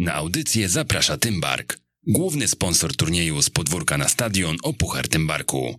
[0.00, 5.74] Na audycję zaprasza Tymbark, główny sponsor turnieju z podwórka na stadion o Puchar Tymbarku.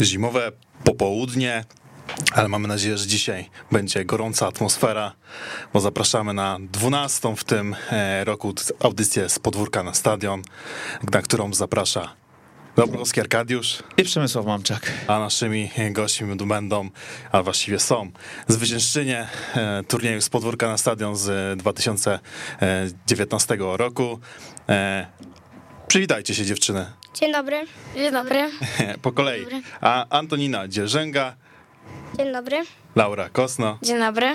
[0.00, 0.52] Zimowe
[0.84, 1.64] popołudnie,
[2.32, 5.12] ale mamy nadzieję, że dzisiaj będzie gorąca atmosfera,
[5.72, 10.42] bo zapraszamy na 12 w tym e, roku audycję z podwórka na stadion,
[11.12, 12.16] na którą zaprasza
[12.76, 14.92] Dobrowski Arkadiusz i Przemysław Mamczak.
[15.06, 16.90] A naszymi gośćmi będą,
[17.32, 18.10] a właściwie są,
[18.48, 24.18] zwyciężczynie e, turnieju z podwórka na stadion z 2019 roku.
[24.68, 25.06] E,
[25.88, 26.86] przywitajcie się dziewczyny.
[27.14, 27.66] Dzień dobry.
[27.94, 28.50] Dzień dobry.
[29.02, 29.42] Po kolei.
[29.42, 29.62] Dobry.
[29.80, 31.36] A Antonina Dzierżęga,
[32.18, 32.62] Dzień dobry.
[32.96, 34.34] Laura Kosno, Dzień dobry.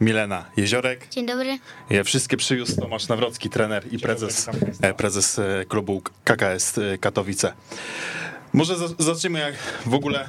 [0.00, 1.08] Milena Jeziorek.
[1.10, 1.58] Dzień dobry.
[1.90, 4.48] Je wszystkie przywiózł Tomasz Nawrocki, trener i prezes,
[4.82, 7.52] e, prezes e, klubu KKS Katowice.
[8.52, 9.54] Może za- zacznijmy jak
[9.86, 10.28] w ogóle.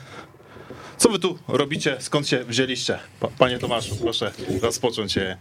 [0.98, 1.98] Co wy tu robicie?
[2.00, 3.00] Skąd się wzięliście?
[3.20, 5.18] Pa- Panie Tomaszu, proszę rozpocząć.
[5.18, 5.38] e,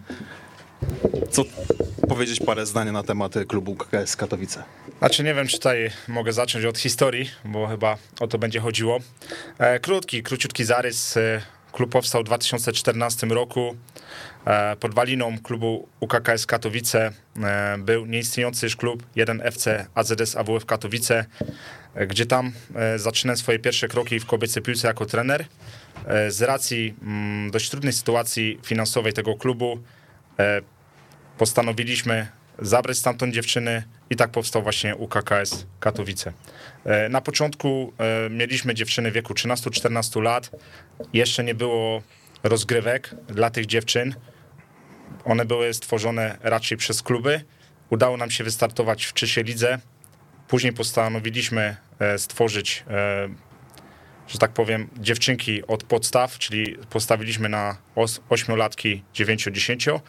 [1.30, 1.43] Co
[2.09, 4.62] powiedzieć parę zdań na temat e, klubu KKS Katowice?
[4.98, 8.98] Znaczy nie wiem, czy tutaj mogę zacząć od historii, bo chyba o to będzie chodziło.
[9.59, 11.16] E, Krótki, króciutki zarys.
[11.16, 11.41] E,
[11.73, 13.76] Klub powstał w 2014 roku.
[14.46, 17.12] E, Podwaliną klubu UKKS Katowice
[17.43, 21.24] e, był nieistniejący już klub 1FC AZS AWF Katowice,
[21.95, 22.52] e, gdzie tam
[22.96, 25.45] zaczynałem swoje pierwsze kroki w kobiecej piłce jako trener.
[26.29, 29.79] Z racji mm, dość trudnej sytuacji finansowej tego klubu
[31.38, 32.26] postanowiliśmy
[32.59, 36.32] zabrać stamtąd dziewczyny i tak powstał właśnie UKKS Katowice.
[37.10, 37.92] Na początku
[38.30, 40.51] mieliśmy dziewczyny wieku 13-14 lat.
[41.12, 42.02] Jeszcze nie było
[42.45, 44.14] rozgrywek dla tych dziewczyn.
[45.24, 47.45] One były stworzone raczej przez kluby.
[47.90, 49.78] Udało nam się wystartować w trzeciej lidze.
[50.48, 53.28] Później postanowiliśmy e, stworzyć, e,
[54.28, 57.76] że tak powiem, dziewczynki od podstaw, czyli postawiliśmy na
[58.28, 60.01] ośmiolatki, 9-10.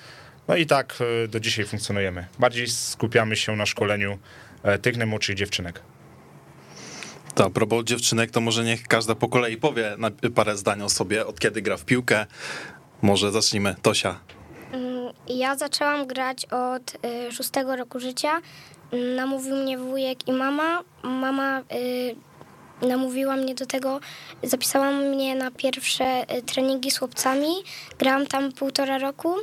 [0.47, 2.27] No i tak e, do dzisiaj funkcjonujemy.
[2.39, 4.19] Bardziej skupiamy się na szkoleniu
[4.81, 5.81] tych najmłodszych dziewczynek.
[7.35, 9.97] To a propos dziewczynek, to może niech każda po kolei powie
[10.35, 12.25] parę zdań o sobie, od kiedy gra w piłkę.
[13.01, 13.75] Może zacznijmy.
[13.81, 14.19] Tosia.
[14.71, 18.41] Mm, Ja zaczęłam grać od y, szóstego roku życia.
[18.91, 20.83] Mm, Namówił mnie wujek i mama.
[21.03, 22.15] Mama y,
[22.87, 23.99] namówiła mnie do tego,
[24.43, 27.49] zapisała mnie na pierwsze y, treningi z chłopcami.
[27.99, 29.35] Grałam tam półtora roku.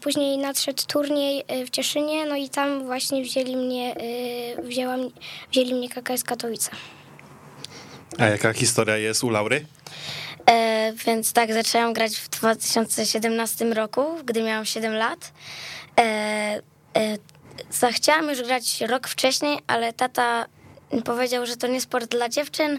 [0.00, 3.94] Później nadszedł turniej w Cieszynie, no i tam właśnie wzięli mnie,
[4.62, 4.94] wzięła,
[5.52, 6.70] wzięli mnie KKS Katowice.
[8.18, 9.66] A jaka historia jest u Laury?
[10.50, 15.32] E, więc tak, zaczęłam grać w 2017 roku, gdy miałam 7 lat.
[15.98, 16.02] E,
[16.96, 17.18] e,
[17.70, 20.46] za- chciałam już grać rok wcześniej, ale tata
[21.04, 22.78] powiedział, że to nie sport dla dziewczyn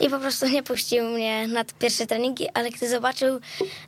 [0.00, 3.40] i po prostu nie puścił mnie na pierwsze treningi, ale gdy zobaczył,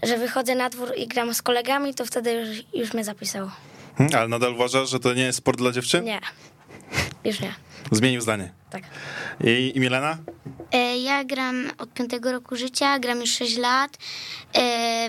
[0.03, 3.51] że wychodzę na dwór i gram z kolegami, to wtedy już, już mnie zapisał.
[3.99, 6.05] Hmm, ale nadal uważasz, że to nie jest sport dla dziewczyn?
[6.05, 6.21] Nie,
[7.25, 7.55] już nie.
[7.93, 8.53] Zmienił zdanie.
[8.71, 8.83] Tak.
[9.45, 10.19] I, I Milena?
[10.73, 13.99] E, Ja gram od piątego roku życia, gram już 6 lat.
[14.57, 15.09] E,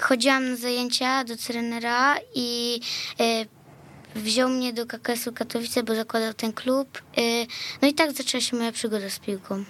[0.00, 2.80] Chodziłam na zajęcia do trenera i
[3.20, 3.24] e,
[4.18, 6.98] wziął mnie do KKS-u Katowice, bo zakładał ten klub.
[7.16, 7.20] E,
[7.82, 9.64] No i tak zaczęła się moja przygoda z piłką.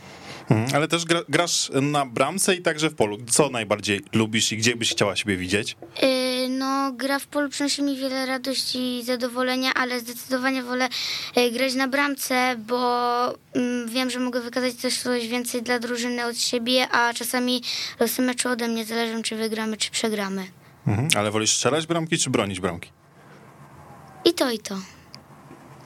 [0.51, 3.19] Mhm, Ale też gra, grasz na bramce i także w polu.
[3.31, 5.77] Co najbardziej lubisz i gdzie byś chciała siebie widzieć?
[6.03, 6.09] E,
[6.49, 10.89] No, gra w polu przynosi mi wiele radości i zadowolenia, ale zdecydowanie wolę
[11.37, 16.25] e, grać na bramce, bo mm, wiem, że mogę wykazać też coś więcej dla drużyny
[16.27, 17.63] od siebie, a czasami
[18.01, 20.47] losy meczu ode mnie zależą, czy wygramy, czy przegramy.
[20.87, 21.09] Mhm.
[21.17, 22.91] Ale wolisz strzelać bramki czy bronić bramki?
[24.25, 24.75] I to, i to.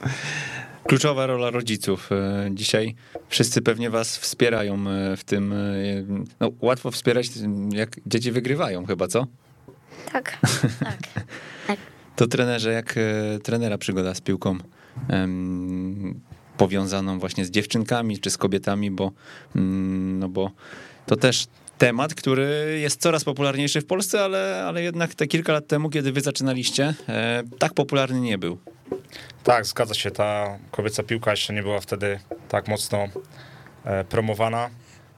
[0.87, 2.09] Kluczowa rola rodziców.
[2.11, 2.95] E, Dzisiaj
[3.29, 5.53] wszyscy pewnie was wspierają e, w tym.
[5.53, 5.55] e,
[6.39, 7.27] No, łatwo wspierać,
[7.71, 9.27] jak dzieci wygrywają, chyba co?
[10.11, 10.37] Tak.
[10.79, 10.97] tak.
[12.15, 12.95] To trenerze, jak
[13.43, 14.57] trenera przygoda z piłką
[16.57, 19.11] powiązaną właśnie z dziewczynkami czy z kobietami, bo,
[19.55, 20.51] mm, no bo
[21.05, 21.47] to też
[21.83, 26.11] temat, który jest coraz popularniejszy w Polsce, ale, ale jednak te kilka lat temu, kiedy
[26.11, 28.57] wy zaczynaliście, e, tak popularny nie był.
[29.43, 30.11] Tak, zgadza się.
[30.11, 32.19] Ta kobieca piłka jeszcze nie była wtedy
[32.49, 33.07] tak mocno
[33.85, 34.69] e, promowana.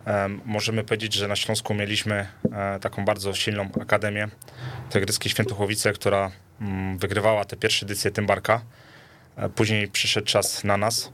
[0.06, 4.28] Em, Możemy powiedzieć, że na Śląsku mieliśmy e, taką bardzo silną akademię
[4.90, 6.32] Tygryskie Świętochowice, która
[6.62, 8.62] mm, wygrywała te pierwsze edycje Tymbarka.
[9.36, 11.12] E, Później przyszedł czas na nas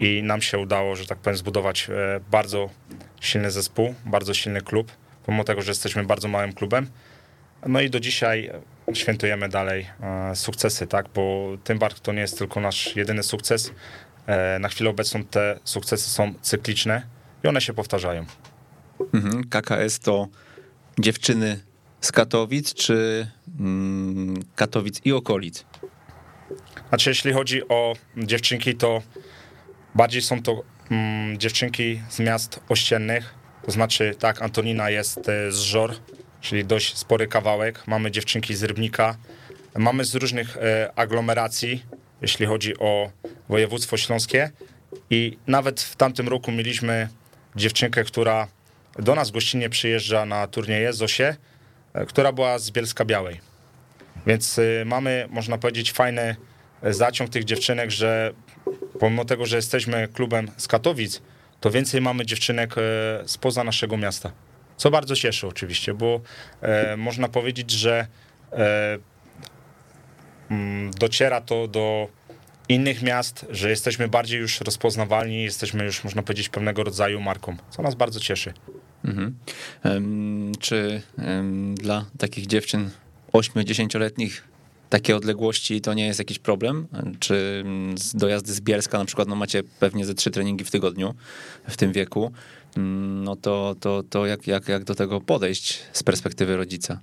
[0.00, 2.70] i nam się udało, że tak powiem, zbudować e, bardzo
[3.20, 4.92] silny zespół, bardzo silny klub,
[5.26, 6.86] pomimo tego, że jesteśmy bardzo małym klubem.
[7.66, 8.50] No i do dzisiaj
[8.94, 11.06] świętujemy dalej e, sukcesy, tak?
[11.14, 13.72] Bo Tymbark to nie jest tylko nasz jedyny sukces.
[14.26, 17.02] E, Na chwilę obecną te sukcesy są cykliczne
[17.44, 18.24] i one się powtarzają.
[19.14, 19.44] Mhm.
[19.44, 20.28] KKS to
[20.98, 21.60] dziewczyny
[22.00, 23.26] z Katowic, czy
[23.60, 25.64] mm, Katowic i okolic?
[26.88, 29.02] Znaczy, jeśli chodzi o dziewczynki, to
[29.94, 33.34] bardziej są to mm, dziewczynki z miast ościennych.
[33.64, 35.94] To znaczy, tak, Antonina jest e, z Żor,
[36.40, 37.86] czyli dość spory kawałek.
[37.86, 39.16] Mamy dziewczynki z Rybnika.
[39.78, 41.84] Mamy z różnych e, aglomeracji,
[42.22, 43.10] jeśli chodzi o
[43.48, 44.50] województwo śląskie.
[45.10, 47.08] I nawet w tamtym roku mieliśmy
[47.56, 48.48] dziewczynkę, która
[48.98, 51.36] do nas gościnnie przyjeżdża na turnieje, Zosie,
[51.94, 53.52] e, która była z Bielska Białej.
[54.26, 56.36] Więc y, mamy, można powiedzieć, fajny
[56.82, 58.32] e, zaciąg tych dziewczynek, że
[59.02, 61.22] pomimo tego, że jesteśmy klubem z Katowic,
[61.60, 62.82] to więcej mamy dziewczynek e,
[63.26, 64.32] spoza naszego miasta.
[64.76, 66.20] Co bardzo cieszy oczywiście, bo
[66.60, 68.06] e, można powiedzieć, że
[68.52, 68.98] e,
[70.50, 72.08] mm, dociera to do
[72.68, 77.82] innych miast, że jesteśmy bardziej już rozpoznawalni, jesteśmy już, można powiedzieć, pewnego rodzaju marką, co
[77.82, 78.52] nas bardzo cieszy.
[79.04, 79.38] Mhm.
[79.82, 82.90] Em, Czy em, dla takich dziewczyn
[83.32, 84.51] 8-10-letnich
[84.92, 86.88] takie odległości to nie jest jakiś problem?
[87.20, 90.70] Czy mm, z- dojazdy z Bielska na przykład, no macie pewnie ze trzy treningi w
[90.70, 91.14] tygodniu
[91.68, 92.32] w tym wieku,
[92.76, 97.00] mm, no to, to, to jak, jak, jak do tego podejść z perspektywy rodzica?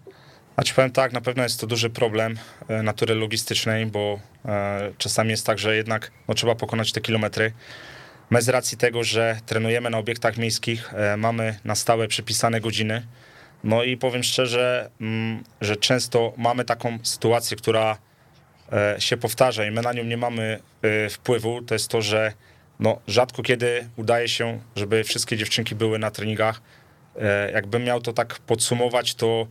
[0.56, 2.38] A ci powiem tak, na pewno jest to duży problem
[2.68, 7.52] e, natury logistycznej, bo e, czasami jest tak, że jednak no, trzeba pokonać te kilometry.
[8.30, 13.06] My z racji tego, że trenujemy na obiektach miejskich, e, mamy na stałe przypisane godziny.
[13.64, 17.98] No i powiem szczerze, mm, że często mamy taką sytuację, która
[18.72, 21.62] e, się powtarza i my na nią nie mamy e, wpływu.
[21.62, 22.34] To jest to, że
[22.80, 26.62] no, rzadko kiedy udaje się, żeby wszystkie dziewczynki były na treningach.
[27.16, 29.48] E, Jakbym miał to tak podsumować, to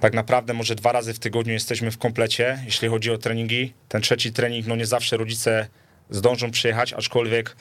[0.00, 3.72] tak naprawdę może dwa razy w tygodniu jesteśmy w komplecie, jeśli chodzi o treningi.
[3.88, 5.68] Ten trzeci trening, no nie zawsze rodzice
[6.10, 7.56] zdążą przyjechać, aczkolwiek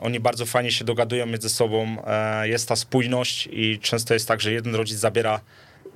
[0.00, 1.96] oni bardzo fajnie się dogadują między sobą.
[2.06, 5.40] E, jest ta spójność i często jest tak, że jeden rodzic zabiera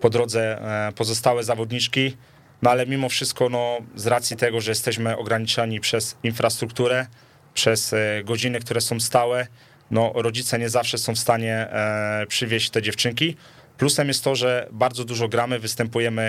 [0.00, 0.58] po drodze
[0.88, 2.17] e, pozostałe zawodniczki,
[2.62, 7.06] no ale mimo wszystko, no z racji tego, że jesteśmy ograniczani przez infrastrukturę,
[7.55, 9.46] przez e, godziny, które są stałe,
[9.90, 13.37] no rodzice nie zawsze są w stanie e, przywieźć te dziewczynki.
[13.79, 16.23] Plusem jest to, że bardzo dużo gramy, występujemy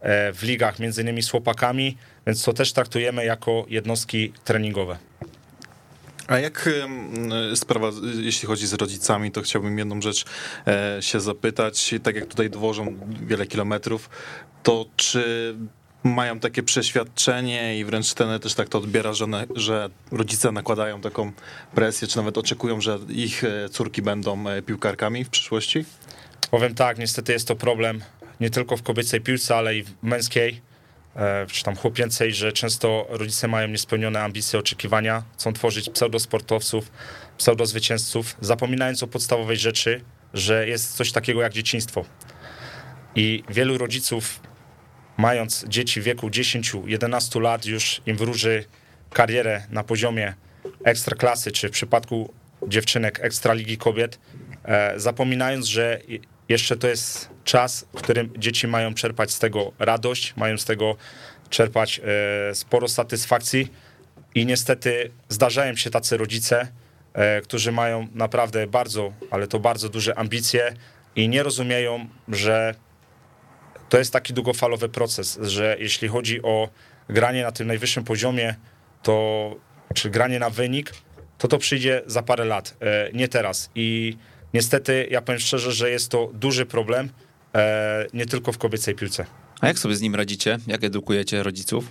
[0.00, 1.96] e, w ligach, między innymi z chłopakami,
[2.26, 4.98] więc to też traktujemy jako jednostki treningowe.
[6.28, 6.70] A jak
[7.54, 10.24] sprawa, jeśli chodzi z rodzicami, to chciałbym jedną rzecz
[10.66, 11.94] e, się zapytać.
[12.02, 14.10] Tak jak tutaj dwożą wiele kilometrów,
[14.62, 15.54] to czy
[16.04, 21.00] mają takie przeświadczenie i wręcz ten też tak to odbiera, że, one, że rodzice nakładają
[21.00, 21.32] taką
[21.74, 25.84] presję, czy nawet oczekują, że ich e, córki będą e, piłkarkami w przyszłości?
[26.50, 28.00] Powiem tak, niestety jest to problem
[28.40, 30.60] nie tylko w kobiecej piłce, ale i w męskiej,
[31.52, 36.90] czy tam chłopięcej, że często rodzice mają niespełnione ambicje, oczekiwania, chcą tworzyć pseudosportowców,
[37.38, 40.00] pseudozwycięzców, zapominając o podstawowej rzeczy,
[40.34, 42.04] że jest coś takiego jak dzieciństwo.
[43.14, 44.40] I wielu rodziców,
[45.16, 48.64] mając dzieci w wieku 10-11 lat, już im wróży
[49.12, 50.34] karierę na poziomie
[50.84, 52.34] ekstraklasy, czy w przypadku
[52.68, 54.18] dziewczynek ekstraligi kobiet,
[54.64, 56.00] e, zapominając, że
[56.48, 60.96] jeszcze to jest czas, w którym dzieci mają czerpać z tego radość, mają z tego
[61.50, 62.00] czerpać
[62.50, 63.72] e, sporo satysfakcji
[64.34, 66.68] i niestety zdarzają się tacy rodzice,
[67.12, 70.74] e, którzy mają naprawdę bardzo, ale to bardzo duże ambicje
[71.16, 72.74] i nie rozumieją, że
[73.88, 76.68] to jest taki długofalowy proces, że jeśli chodzi o
[77.08, 78.54] granie na tym najwyższym poziomie,
[79.02, 79.56] to
[79.94, 80.92] czy granie na wynik,
[81.38, 83.70] to to przyjdzie za parę lat, e, nie teraz.
[83.74, 84.16] I
[84.54, 87.10] niestety, ja powiem szczerze, że jest to duży problem,
[88.14, 89.26] nie tylko w kobiecej piłce.
[89.60, 90.58] A jak sobie z nim radzicie?
[90.66, 91.84] Jak edukujecie rodziców?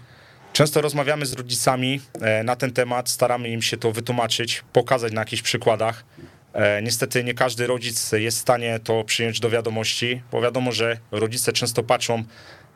[0.54, 5.22] Często rozmawiamy z rodzicami e, na ten temat, staramy im się to wytłumaczyć, pokazać na
[5.22, 6.06] jakichś przykładach.
[6.54, 10.98] E, Niestety nie każdy rodzic jest w stanie to przyjąć do wiadomości, bo wiadomo, że
[11.12, 12.24] rodzice często patrzą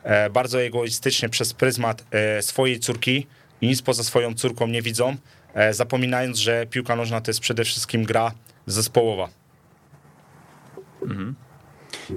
[0.02, 3.26] e, bardzo egoistycznie przez pryzmat e, swojej córki
[3.60, 5.16] i nic poza swoją córką nie widzą,
[5.54, 8.32] e, zapominając, że piłka nożna to jest przede wszystkim gra
[8.66, 9.28] zespołowa.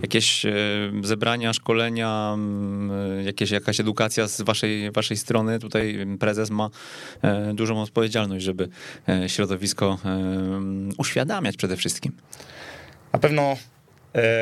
[0.01, 0.51] Jakieś e,
[1.03, 2.37] zebrania, szkolenia,
[3.25, 5.59] jakieś, jakaś edukacja z waszej, waszej strony?
[5.59, 6.69] Tutaj prezes ma
[7.21, 8.69] e, dużą odpowiedzialność, żeby
[9.09, 9.97] e, środowisko
[10.97, 12.11] uświadamiać przede wszystkim.
[13.13, 13.57] Na pewno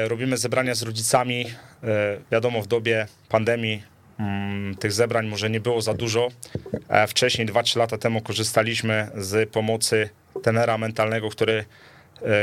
[0.08, 1.46] robimy zebrania z rodzicami.
[2.32, 3.84] Wiadomo, w dobie pandemii
[4.20, 6.28] mm, tych zebrań może nie było za dużo.
[7.08, 10.10] Wcześniej, 2-3 lata temu, korzystaliśmy z pomocy
[10.44, 11.66] tenera mentalnego, który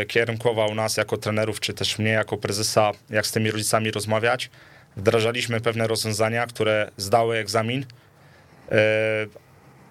[0.09, 4.51] kierunkował nas jako trenerów, czy też mnie jako prezesa, jak z tymi rodzicami rozmawiać.
[4.97, 7.87] Wdrażaliśmy pewne rozwiązania, które zdały egzamin.
[8.73, 8.77] E,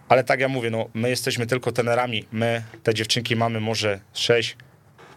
[0.09, 2.25] ale tak ja mówię, no, my jesteśmy tylko trenerami.
[2.31, 4.57] My, te dziewczynki, mamy może 6,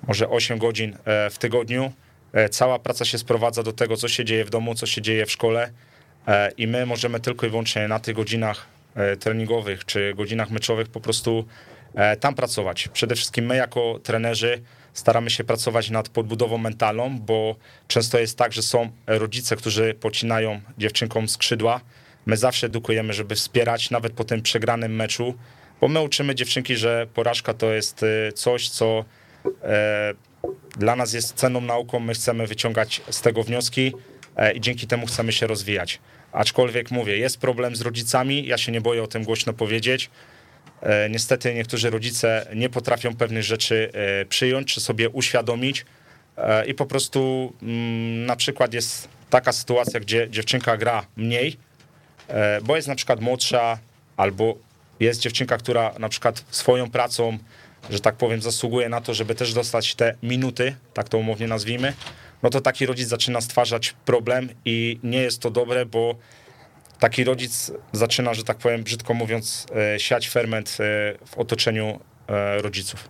[0.09, 1.93] może 8 godzin e, w tygodniu.
[2.33, 5.27] E, Cała praca się sprowadza do tego, co się dzieje w domu, co się dzieje
[5.27, 5.71] w szkole
[6.27, 10.89] e, i my możemy tylko i wyłącznie na tych godzinach e, treningowych czy godzinach meczowych
[10.89, 11.45] po prostu e,
[12.21, 12.89] tam pracować.
[12.89, 14.63] Przede wszystkim my jako trenerzy
[14.95, 17.57] staramy się pracować nad podbudową mentalną, bo
[17.89, 21.81] często jest tak, że są rodzice, którzy pocinają dziewczynkom skrzydła.
[22.27, 25.35] My zawsze edukujemy, żeby wspierać nawet po tym przegranym meczu,
[25.81, 29.05] bo my uczymy dziewczynki, że porażka to jest e, coś, co
[29.63, 30.15] e,
[30.79, 33.93] dla nas jest cenną nauką, my chcemy wyciągać z tego wnioski
[34.37, 36.01] e, i dzięki temu chcemy się rozwijać.
[36.33, 40.11] Aczkolwiek mówię, jest problem z rodzicami, ja się nie boję o tym głośno powiedzieć.
[40.83, 45.85] E, Niestety niektórzy rodzice nie potrafią pewnych rzeczy e, przyjąć czy sobie uświadomić.
[46.37, 51.57] E, i po prostu mm, na przykład jest taka sytuacja, gdzie dziewczynka gra mniej,
[52.63, 53.79] bo jest na przykład młodsza
[54.17, 54.59] albo
[55.01, 57.39] jest dziewczynka, która na przykład swoją pracą,
[57.91, 61.93] że tak powiem, zasługuje na to, żeby też dostać te minuty, tak to umownie nazwijmy,
[62.43, 66.15] no to taki rodzic zaczyna stwarzać problem i nie jest to dobre, bo
[67.01, 70.75] taki rodzic zaczyna, że tak powiem, brzydko mówiąc, e, siać ferment e,
[71.27, 73.09] w otoczeniu e, rodziców.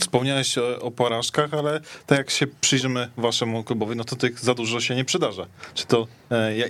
[0.00, 4.80] Wspomniałeś o, porażkach, ale tak jak się przyjrzymy waszemu klubowi, no to tych za dużo
[4.80, 5.46] się nie przydarza.
[5.74, 6.06] Czy to,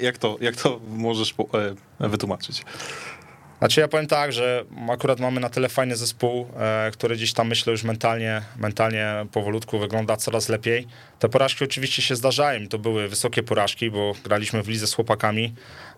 [0.00, 1.35] jak, to, jak to możesz
[2.00, 2.62] wytłumaczyć?
[3.59, 6.47] Znaczy ja powiem tak, że akurat mamy na tyle fajny zespół,
[6.93, 10.87] który gdzieś tam myślę już mentalnie, mentalnie powolutku wygląda coraz lepiej.
[11.19, 15.55] Te porażki oczywiście się zdarzają, to były wysokie porażki, bo graliśmy w lidze z chłopakami.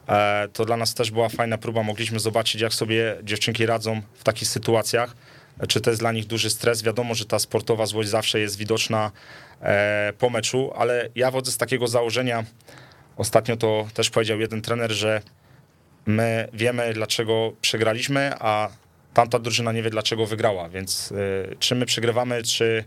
[0.09, 4.25] E, To dla nas też była fajna próba, mogliśmy zobaczyć jak sobie dziewczynki radzą w
[4.25, 5.17] takich sytuacjach.
[5.69, 6.83] Czy to jest dla nich duży stres?
[6.83, 9.11] Wiadomo, że ta sportowa złość zawsze jest widoczna
[9.61, 12.45] e, po meczu, ale ja wodzę z takiego założenia,
[13.17, 15.23] ostatnio to też powiedział jeden trener, że
[16.07, 18.69] my wiemy, dlaczego przegraliśmy, a
[19.15, 20.69] tamta drużyna nie wie, dlaczego wygrała.
[20.69, 21.13] Więc
[21.59, 22.85] czy my przegrywamy, czy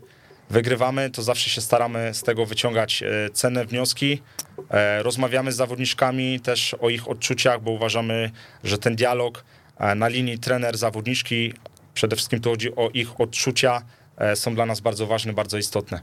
[0.49, 4.21] wygrywamy, to zawsze się staramy z tego wyciągać y, cenne wnioski.
[4.69, 8.31] E, Rozmawiamy z zawodniczkami też o ich odczuciach, bo uważamy,
[8.63, 9.43] że ten dialog
[9.77, 11.53] e, na linii trener-zawodniczki,
[11.93, 13.81] przede wszystkim to chodzi o ich odczucia,
[14.17, 15.99] e, są dla nas bardzo ważne, bardzo istotne.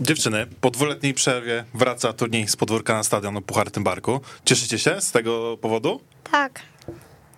[0.00, 4.20] Dziewczyny, po dwuletniej przerwie wraca turniej z podwórka na stadion o Puchar Tymbarku.
[4.44, 6.00] Cieszycie się z tego powodu?
[6.30, 6.73] Tak.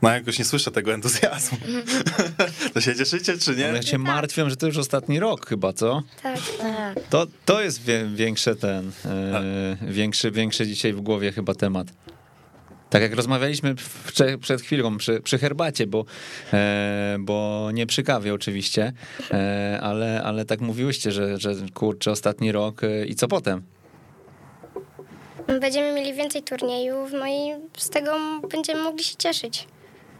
[0.02, 1.58] No jakoś nie słyszę tego entuzjazmu.
[2.74, 3.68] to się cieszycie, czy nie?
[3.68, 6.02] Ale ja się martwią, że to już ostatni rok chyba, co?
[6.22, 6.40] Tak.
[6.58, 6.98] Tak.
[7.10, 11.86] To, to jest wie, większe ten, e, większy, większy dzisiaj w głowie chyba temat.
[12.90, 13.74] Tak jak rozmawialiśmy
[14.06, 16.04] prze, przed chwilą przy, przy herbacie, bo,
[16.52, 18.92] e, bo nie przy kawie oczywiście,
[19.30, 23.62] e, ale, ale tak mówiłyście, że, że kurczę ostatni rok e, i co potem?
[25.60, 28.16] Będziemy mieli więcej turniejów, no i z tego
[28.50, 29.66] będziemy mogli się cieszyć.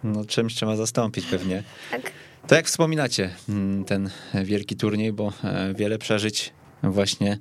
[0.05, 1.63] No czymś trzeba zastąpić pewnie.
[1.91, 2.13] Tak.
[2.47, 7.39] To jak wspominacie mm, ten wielki turniej, bo e, wiele przeżyć właśnie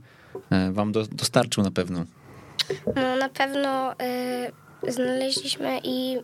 [0.49, 2.05] e, wam do, dostarczył na pewno.
[2.95, 3.93] No na pewno
[4.87, 6.17] y, znaleźliśmy i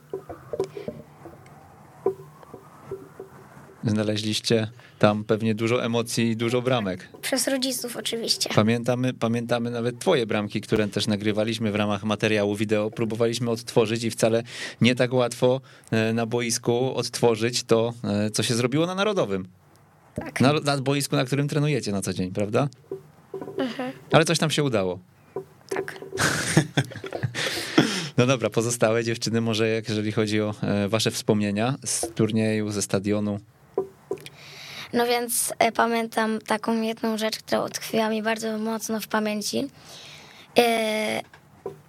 [3.84, 4.68] Znaleźliście
[5.02, 7.10] tam pewnie dużo emocji i dużo bramek.
[7.22, 8.50] przez rodziców oczywiście.
[8.56, 12.92] Pamiętamy, pamiętamy nawet twoje bramki, które też nagrywaliśmy w ramach materiału wideo.
[12.92, 14.44] Próbowaliśmy odtworzyć i wcale
[14.82, 19.48] nie tak łatwo e, na boisku odtworzyć to, e, co się zrobiło na Narodowym.
[20.16, 20.42] Tak.
[20.42, 22.70] Na, na boisku, na którym trenujecie na co dzień, prawda?
[24.12, 25.00] Ale coś tam się udało.
[25.70, 25.96] Tak.
[28.18, 32.82] No dobra, pozostałe dziewczyny, może jak jeżeli chodzi o e, wasze wspomnienia z turnieju, ze
[32.82, 33.40] stadionu.
[34.94, 39.70] No więc e, pamiętam taką jedną rzecz, która utkwiła mi bardzo mocno w pamięci.
[40.58, 41.22] E,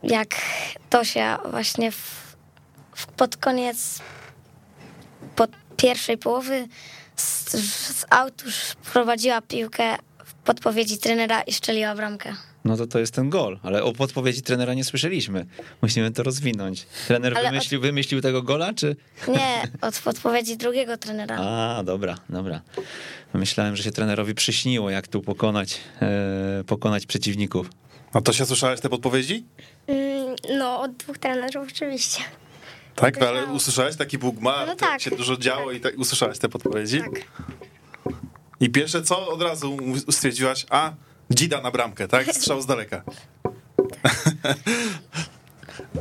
[0.02, 0.28] jak
[0.90, 2.36] Tosia właśnie w,
[2.94, 3.98] w, pod koniec,
[5.36, 6.68] pod pierwszej połowy
[7.16, 7.50] z,
[8.00, 8.44] z autu
[8.92, 12.34] prowadziła piłkę w podpowiedzi trenera i szczeliła bramkę.
[12.64, 15.46] No to to jest ten gol, ale o podpowiedzi trenera nie słyszeliśmy.
[15.82, 16.86] Musimy to rozwinąć.
[17.06, 18.96] Trener Ale od- wymyślił, wymyślił tego gola, czy...
[19.28, 21.36] Nie, od podpowiedzi drugiego trenera.
[21.38, 22.60] A, dobra, dobra.
[23.34, 27.70] Myślałem, że się trenerowi przyśniło, jak tu pokonać, e, pokonać przeciwników.
[28.12, 29.44] A to się słyszałeś te podpowiedzi?
[29.86, 32.22] Mm, no od dwóch trenerów oczywiście.
[32.94, 34.78] Tak, ale usłyszałeś taki Bóg ma, No tak.
[34.78, 35.00] tak.
[35.02, 37.00] się dużo działo i tak usłyszałeś te podpowiedzi?
[37.00, 37.10] Tak.
[38.60, 39.76] I pierwsze co od razu
[40.10, 40.92] stwierdziłaś, a
[41.34, 42.26] dzida na bramkę, tak?
[42.34, 43.02] Strzał z daleka.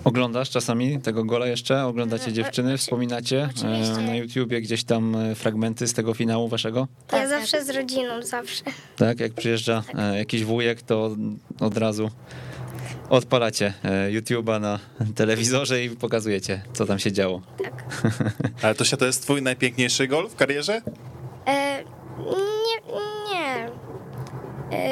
[0.03, 1.85] Oglądasz czasami tego gola jeszcze?
[1.85, 2.77] Oglądacie dziewczyny?
[2.77, 3.93] Wspominacie oczywiście.
[3.93, 6.79] e, na YouTubie gdzieś tam e, fragmenty z tego finału waszego?
[6.79, 8.63] ja Tak, zawsze z rodziną, zawsze.
[8.97, 11.15] Tak, jak przyjeżdża e, jakiś wujek, to
[11.59, 12.11] od razu
[13.09, 14.79] odpalacie e, YouTube'a na
[15.15, 17.41] telewizorze i pokazujecie, co tam się działo.
[18.61, 20.81] Ale Tosia, to jest twój najpiękniejszy gol w karierze?
[21.45, 21.83] E,
[22.17, 22.97] nie, nie.
[22.97, 23.20] E,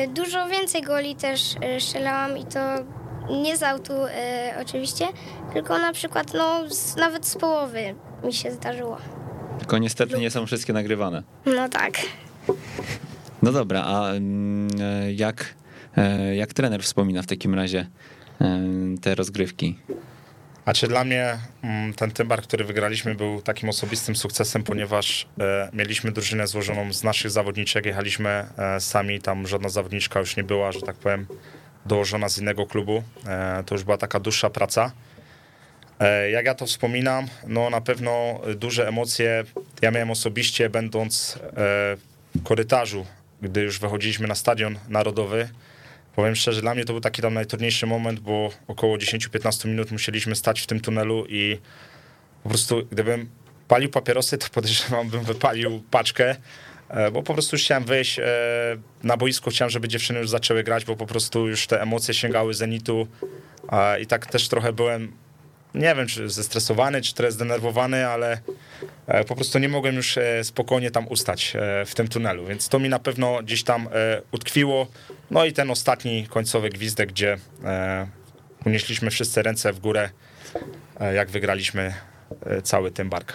[0.07, 2.59] dużo więcej goli też e, strzelałam i to
[3.41, 5.07] nie z autu e, oczywiście,
[5.53, 8.97] tylko na przykład no z, nawet z połowy mi się zdarzyło.
[9.59, 11.23] Tylko niestety nie są wszystkie nagrywane.
[11.45, 11.93] No tak.
[13.41, 15.55] No dobra, a mm, e, jak,
[15.97, 17.87] e, jak trener wspomina w takim razie
[18.41, 18.59] e,
[19.01, 19.79] te rozgrywki?
[20.69, 25.69] A czy dla mnie mm, ten tymbar, który wygraliśmy, był takim osobistym sukcesem, ponieważ e,
[25.73, 30.71] mieliśmy drużynę złożoną z naszych zawodniczek, jechaliśmy e, sami, tam żadna zawodniczka już nie była,
[30.71, 31.25] że tak powiem,
[31.85, 33.03] dołożona z innego klubu.
[33.27, 34.91] E, to już była taka dłuższa praca.
[36.31, 39.43] Jak ja to wspominam, no na pewno duże emocje
[39.81, 41.39] ja miałem osobiście, będąc
[42.35, 43.05] w korytarzu,
[43.41, 45.49] gdy już wychodziliśmy na stadion narodowy.
[46.15, 50.35] Powiem szczerze, dla mnie to był taki tam najtrudniejszy moment, bo około 10-15 minut musieliśmy
[50.35, 51.59] stać w tym tunelu i
[52.43, 53.29] po prostu gdybym
[53.67, 56.35] palił papierosy, to podejrzewam, bym wypalił paczkę,
[56.89, 58.23] e, bo po prostu chciałem wyjść e,
[59.03, 62.53] na boisko, chciałem, żeby dziewczyny już zaczęły grać, bo po prostu już te emocje sięgały
[62.53, 63.07] zenitu
[64.01, 65.11] i tak też trochę byłem,
[65.73, 68.41] nie wiem, czy zestresowany, czy trochę zdenerwowany, ale
[69.07, 71.53] e, po prostu nie mogłem już spokojnie tam ustać
[71.85, 73.87] w tym tunelu, więc to mi na pewno gdzieś tam
[74.31, 74.87] utkwiło.
[75.31, 77.37] No i ten ostatni końcowy gwizdek, gdzie
[78.65, 80.09] unieśliśmy wszyscy ręce w górę,
[81.13, 81.93] jak wygraliśmy
[82.63, 83.33] cały tym bark.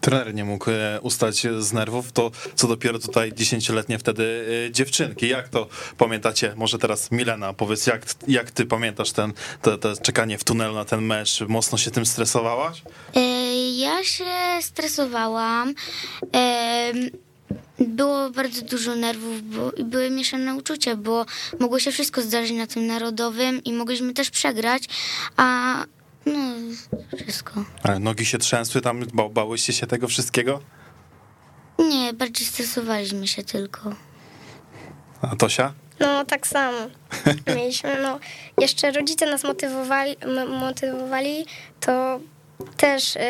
[0.00, 5.28] Trener nie mógł e, ustać z nerwów, to co dopiero tutaj dziesięcioletnie wtedy e, dziewczynki.
[5.28, 5.68] Jak to
[5.98, 6.52] pamiętacie?
[6.56, 9.32] Może teraz Milena, powiedz, jak, jak ty pamiętasz ten,
[9.62, 11.40] to, to czekanie w tunelu na ten mecz?
[11.48, 12.82] Mocno się tym stresowałaś?
[13.14, 13.20] E,
[13.78, 14.24] ja się
[14.60, 15.74] stresowałam.
[17.78, 21.26] Było bardzo dużo nerwów bo, i były mieszane uczucia, bo
[21.58, 24.82] mogło się wszystko zdarzyć na tym narodowym i mogliśmy też przegrać,
[25.36, 25.76] a
[26.26, 26.54] no,
[27.16, 27.64] wszystko.
[27.82, 30.60] Ale nogi się trzęsły tam, ba bałyście się tego wszystkiego?
[31.78, 33.94] Nie, bardziej stresowaliśmy się tylko.
[35.22, 35.72] A Tosia?
[36.00, 36.78] No, tak samo.
[37.56, 38.18] Mieliśmy, no,
[38.58, 40.16] jeszcze rodzice nas motywowali,
[40.60, 41.46] motywowali
[41.80, 42.20] to
[42.76, 43.20] też y,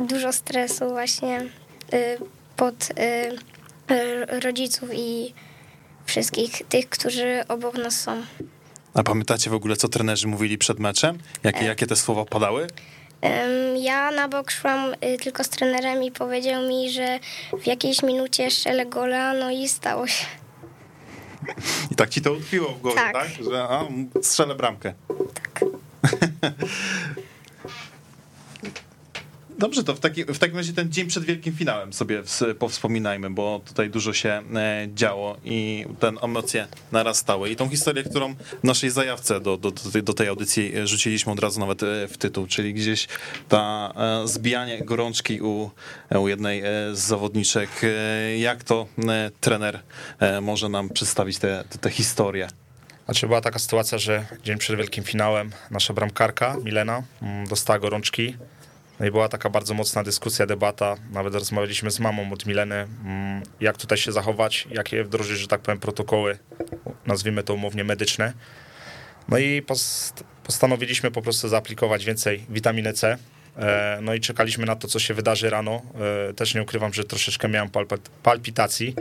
[0.00, 2.18] dużo stresu właśnie y,
[2.56, 5.34] pod y, rodziców i
[6.06, 8.22] wszystkich tych, którzy obok nas są.
[8.94, 11.18] A pamiętacie w ogóle, co trenerzy mówili przed meczem?
[11.44, 12.66] Jakie, jakie te słowa padały?
[13.76, 17.18] Ja na bok szłam y, tylko z trenerem i powiedział mi, że
[17.62, 20.26] w jakiejś minucie strzelę gola, no i stało się.
[21.90, 23.12] I tak ci to utkwiło w głowie, tak?
[23.12, 23.28] tak?
[23.50, 23.84] Że a,
[24.22, 24.94] strzelę bramkę.
[25.34, 25.64] Tak.
[29.64, 32.22] Dobrze, to w, taki, w takim razie ten dzień przed wielkim finałem sobie
[32.58, 37.50] powspominajmy, bo tutaj dużo się e, działo i ten emocje narastały.
[37.50, 39.72] I tą historię, którą w naszej zajawce do, do,
[40.02, 43.08] do tej audycji rzuciliśmy od razu nawet e, w tytuł, czyli gdzieś
[43.48, 45.70] ta e, zbijanie gorączki u,
[46.20, 47.70] u jednej z zawodniczek.
[48.38, 48.86] Jak to
[49.40, 49.80] trener
[50.42, 52.48] może nam przedstawić tę te, te historię?
[53.04, 58.36] Znaczy była taka sytuacja, że dzień przed wielkim finałem nasza bramkarka Milena mm, dostała gorączki
[59.00, 60.96] no i była taka bardzo mocna dyskusja, debata.
[61.12, 65.60] Nawet rozmawialiśmy z mamą od Mileny, mm, jak tutaj się zachować, jakie wdrożyć, że tak
[65.60, 66.38] powiem, protokoły,
[67.06, 68.32] nazwijmy to umownie medyczne.
[69.28, 73.18] No i post postanowiliśmy po prostu zaaplikować więcej witaminy C.
[73.56, 75.82] E, no i czekaliśmy na to, co się wydarzy rano.
[76.30, 77.70] E, też nie ukrywam, że troszeczkę miałem
[78.22, 78.94] palpitacji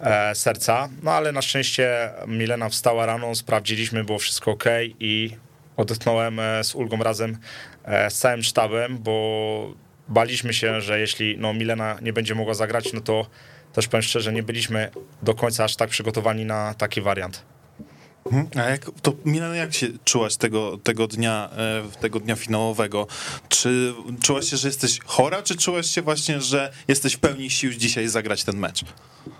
[0.00, 4.64] e, serca, no ale na szczęście Milena wstała rano, sprawdziliśmy, było wszystko ok
[5.00, 5.36] i
[5.76, 7.38] odetchnąłem z ulgą razem
[8.08, 9.74] z całym sztabem, bo
[10.08, 13.26] baliśmy się, że jeśli no, Milena nie będzie mogła zagrać, no to
[13.72, 14.90] też powiem szczerze, nie byliśmy
[15.22, 17.42] do końca aż tak przygotowani na taki wariant.
[18.32, 18.48] Mhm.
[18.56, 23.06] A jak, to Milena, jak się czułaś tego, tego dnia, e, tego dnia finałowego?
[23.48, 27.72] Czy czułaś się, że jesteś chora, czy czułaś się właśnie, że jesteś w pełni sił
[27.72, 28.84] dzisiaj zagrać ten mecz?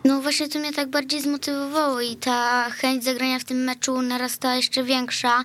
[0.05, 4.57] No właśnie to mnie tak bardziej zmotywowało i ta chęć zagrania w tym meczu narastała
[4.57, 5.45] jeszcze większa,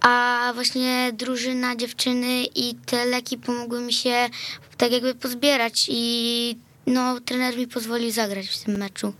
[0.00, 4.28] a właśnie drużyna, dziewczyny i te leki pomogły mi się
[4.76, 9.12] tak jakby pozbierać i no trener mi pozwolił zagrać w tym meczu.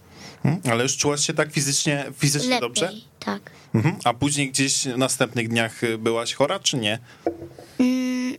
[0.42, 3.09] Hmm, ale już czułaś się tak fizycznie, fizycznie Lepiej, dobrze?
[3.24, 3.50] Tak.
[3.74, 3.96] Mhm.
[4.04, 6.98] A później gdzieś w następnych dniach byłaś chora, czy nie?
[7.78, 8.36] Mm,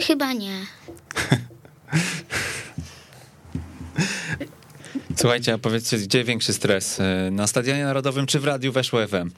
[0.00, 0.66] chyba nie.
[5.16, 7.00] Słuchajcie, a powiedzcie, gdzie większy stres?
[7.00, 9.30] E, na Stadionie Narodowym czy w Radiu Weszło FM?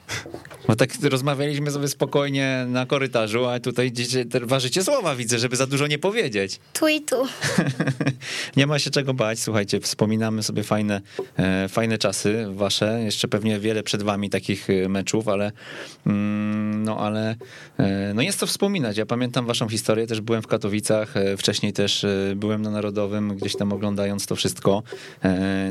[0.67, 3.91] Bo tak rozmawialiśmy sobie spokojnie na korytarzu, a tutaj
[4.41, 6.59] ważycie słowa, widzę, żeby za dużo nie powiedzieć.
[6.73, 7.27] Tu i tu.
[8.57, 11.01] nie ma się czego bać, słuchajcie, wspominamy sobie fajne,
[11.37, 15.51] e, fajne czasy wasze, jeszcze pewnie wiele przed wami takich e, meczów, ale
[16.05, 17.35] mm, no ale
[18.13, 18.97] no jest to wspominać.
[18.97, 23.73] Ja pamiętam waszą historię, też byłem w Katowicach, wcześniej też byłem na Narodowym, gdzieś tam
[23.73, 24.83] oglądając to wszystko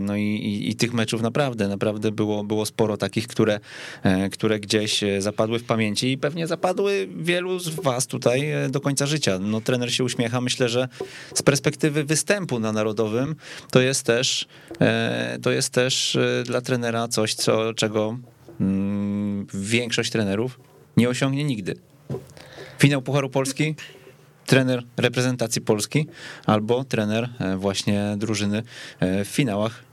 [0.00, 3.60] no i, i, i, tych meczów naprawdę, naprawdę było, było sporo takich, które,
[4.02, 8.80] e, które gdzieś któreś zapadły w pamięci i pewnie zapadły wielu z was tutaj do
[8.80, 9.38] końca życia.
[9.38, 10.88] No trener się uśmiecha, myślę, że
[11.34, 13.36] z perspektywy występu na Narodowym
[13.70, 14.46] to jest też,
[15.42, 18.18] to jest też dla trenera coś, co, czego
[18.60, 20.60] mm, większość trenerów
[20.96, 21.74] nie osiągnie nigdy.
[22.78, 23.74] Finał Pucharu Polski,
[24.46, 26.06] trener reprezentacji Polski
[26.46, 28.62] albo trener e, właśnie drużyny
[29.00, 29.84] e, w finałach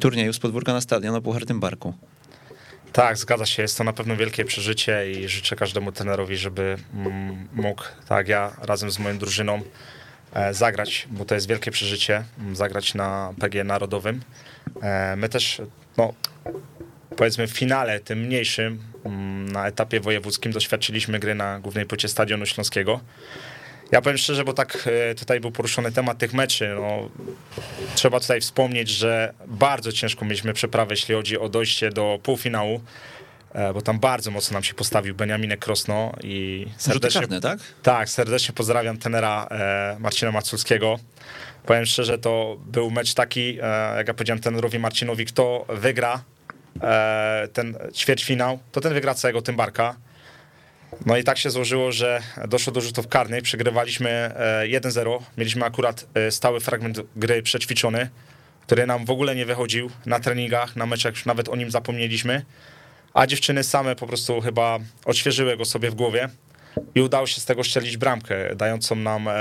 [0.00, 1.94] turnieju z podwórka na stadion o Puchartym Barku.
[2.92, 3.62] Tak, zgadza się.
[3.62, 8.56] Jest to na pewno wielkie przeżycie i życzę każdemu trenerowi, żeby mm, mógł, tak ja
[8.62, 9.62] razem z moją drużyną,
[10.32, 14.20] e, zagrać, bo to jest wielkie przeżycie, mm, zagrać na PG Narodowym.
[15.16, 15.62] My też,
[15.96, 16.14] no,
[17.16, 22.46] powiedzmy w finale, tym mniejszym, mm, na etapie wojewódzkim doświadczyliśmy gry na głównej płycie Stadionu
[22.46, 23.00] Śląskiego.
[23.92, 26.76] Ja powiem szczerze, bo tak e, tutaj był poruszony temat tych meczy.
[26.80, 27.10] No,
[27.94, 32.80] trzeba tutaj wspomnieć, że bardzo ciężko mieliśmy przeprawę, jeśli chodzi o dojście do półfinału,
[33.52, 37.58] e, bo tam bardzo mocno nam się postawił Beniaminek Krosno i serdecznie, karne, tak?
[37.82, 40.98] Tak, serdecznie pozdrawiam tenera e, Marcina Maculskiego.
[41.66, 43.56] Powiem szczerze, to był mecz taki,
[43.96, 46.22] jak ja powiedziałem tenerowi Marcinowi, kto wygra
[47.52, 49.96] ten ćwierćfinał, to ten wygra całego Tymbarka.
[51.06, 54.30] No i tak się złożyło, że doszło do rzutów karnych, przegrywaliśmy
[54.64, 58.08] 1-0, e, mieliśmy akurat e, stały fragment gry przećwiczony,
[58.66, 62.44] który nam w ogóle nie wychodził na treningach, na meczach już nawet o nim zapomnieliśmy,
[63.14, 66.28] a dziewczyny same po prostu chyba odświeżyły go sobie w głowie
[66.94, 69.32] i udało się z tego szczelić bramkę, dającą nam e,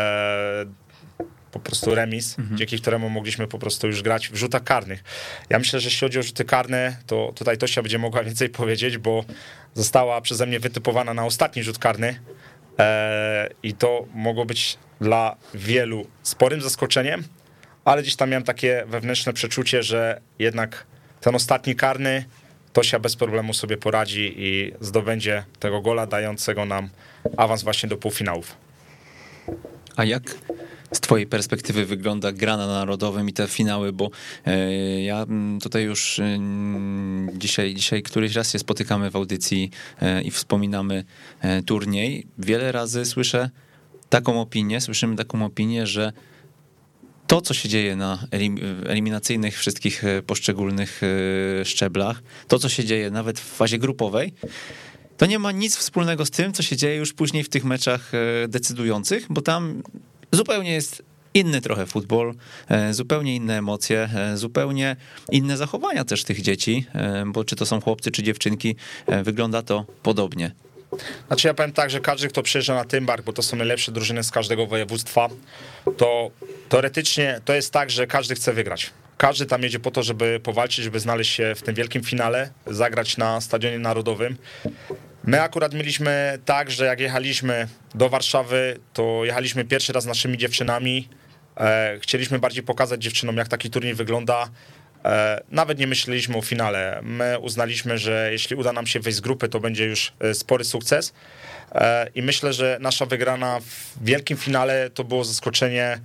[1.52, 2.58] po prostu remis, mhm.
[2.58, 5.04] dzięki któremu mogliśmy po prostu już grać w rzutach karnych.
[5.50, 8.98] Ja myślę, że jeśli chodzi o rzuty karne, to tutaj Tosia będzie mogła więcej powiedzieć,
[8.98, 9.26] bo
[9.74, 12.20] została przeze mnie wytypowana na ostatni rzut karny
[12.80, 17.24] e, i to mogło być dla wielu sporym zaskoczeniem,
[17.86, 20.86] ale gdzieś tam miałem takie wewnętrzne przeczucie, że jednak
[21.22, 22.26] ten ostatni karny
[22.74, 26.90] Tosia bez problemu sobie poradzi i zdobędzie tego gola dającego nam
[27.38, 28.58] awans właśnie do półfinałów.
[29.96, 30.24] A jak
[30.92, 34.10] z twojej perspektywy wygląda gra na Narodowym i te finały, bo
[34.46, 36.40] e, ja mm, tutaj już e,
[37.34, 41.04] dzisiaj, dzisiaj któryś raz się spotykamy w audycji e, i wspominamy
[41.66, 42.28] turniej.
[42.38, 43.50] Wiele razy słyszę
[44.10, 46.14] taką opinię, słyszymy taką opinię, że
[47.28, 48.28] to, co się dzieje na
[48.88, 51.02] eliminacyjnych wszystkich poszczególnych
[51.64, 54.34] szczeblach, to, co się dzieje nawet w fazie grupowej,
[55.18, 58.12] to nie ma nic wspólnego z tym, co się dzieje już później w tych meczach
[58.48, 59.84] decydujących, bo tam
[60.32, 62.34] zupełnie jest inny trochę futbol,
[62.70, 64.96] e, zupełnie inne emocje, e, zupełnie
[65.32, 68.76] inne zachowania też tych dzieci, e, bo czy to są chłopcy, czy dziewczynki,
[69.24, 70.52] wygląda to podobnie.
[71.28, 74.24] Znaczy ja powiem tak, że każdy, kto przyjeżdża na Tymbark, bo to są najlepsze drużyny
[74.24, 75.30] z każdego województwa,
[75.98, 76.32] to
[76.70, 78.90] teoretycznie to jest tak, że każdy chce wygrać.
[79.18, 83.18] Każdy tam jedzie po to, żeby powalczyć, żeby znaleźć się w tym wielkim finale, zagrać
[83.18, 84.38] na Stadionie Narodowym.
[85.24, 90.38] My akurat mieliśmy tak, że jak jechaliśmy do Warszawy, to jechaliśmy pierwszy raz z naszymi
[90.38, 91.10] dziewczynami.
[91.58, 94.50] E, chcieliśmy bardziej pokazać dziewczynom, jak taki turniej wygląda.
[95.06, 97.00] E, nawet nie myśleliśmy o finale.
[97.04, 100.64] My uznaliśmy, że jeśli uda nam się wejść z grupy, to będzie już e, spory
[100.64, 101.14] sukces.
[102.16, 106.00] I myślę, że nasza wygrana w wielkim finale to było zaskoczenie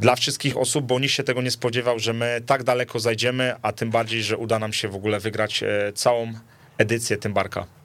[0.00, 3.72] dla wszystkich osób, bo nikt się tego nie spodziewał, że my tak daleko zajdziemy, a
[3.72, 6.32] tym bardziej, że uda nam się w ogóle wygrać całą
[6.78, 7.81] edycję Tymbarka.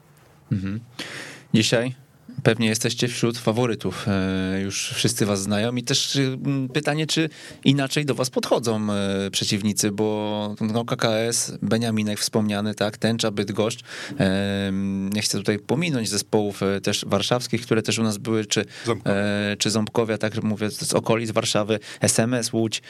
[0.52, 0.80] Mhm.
[1.54, 1.94] Dzisiaj
[2.42, 4.06] pewnie jesteście wśród faworytów.
[4.08, 6.38] E, już wszyscy was znają i też y,
[6.72, 7.28] pytanie, czy
[7.64, 13.80] inaczej do was podchodzą e, przeciwnicy, bo no, KKS, Beniaminek wspomniany, tak, Tęcza, Bydgoszcz.
[14.20, 14.70] E,
[15.14, 18.64] nie chcę tutaj pominąć zespołów też warszawskich, które też u nas były, czy,
[19.58, 22.82] czy Ząbkowia, tak mówię, z okolic Warszawy, SMS, Łódź.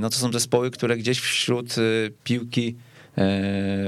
[0.00, 1.74] No to są zespoły, które gdzieś wśród
[2.24, 2.76] piłki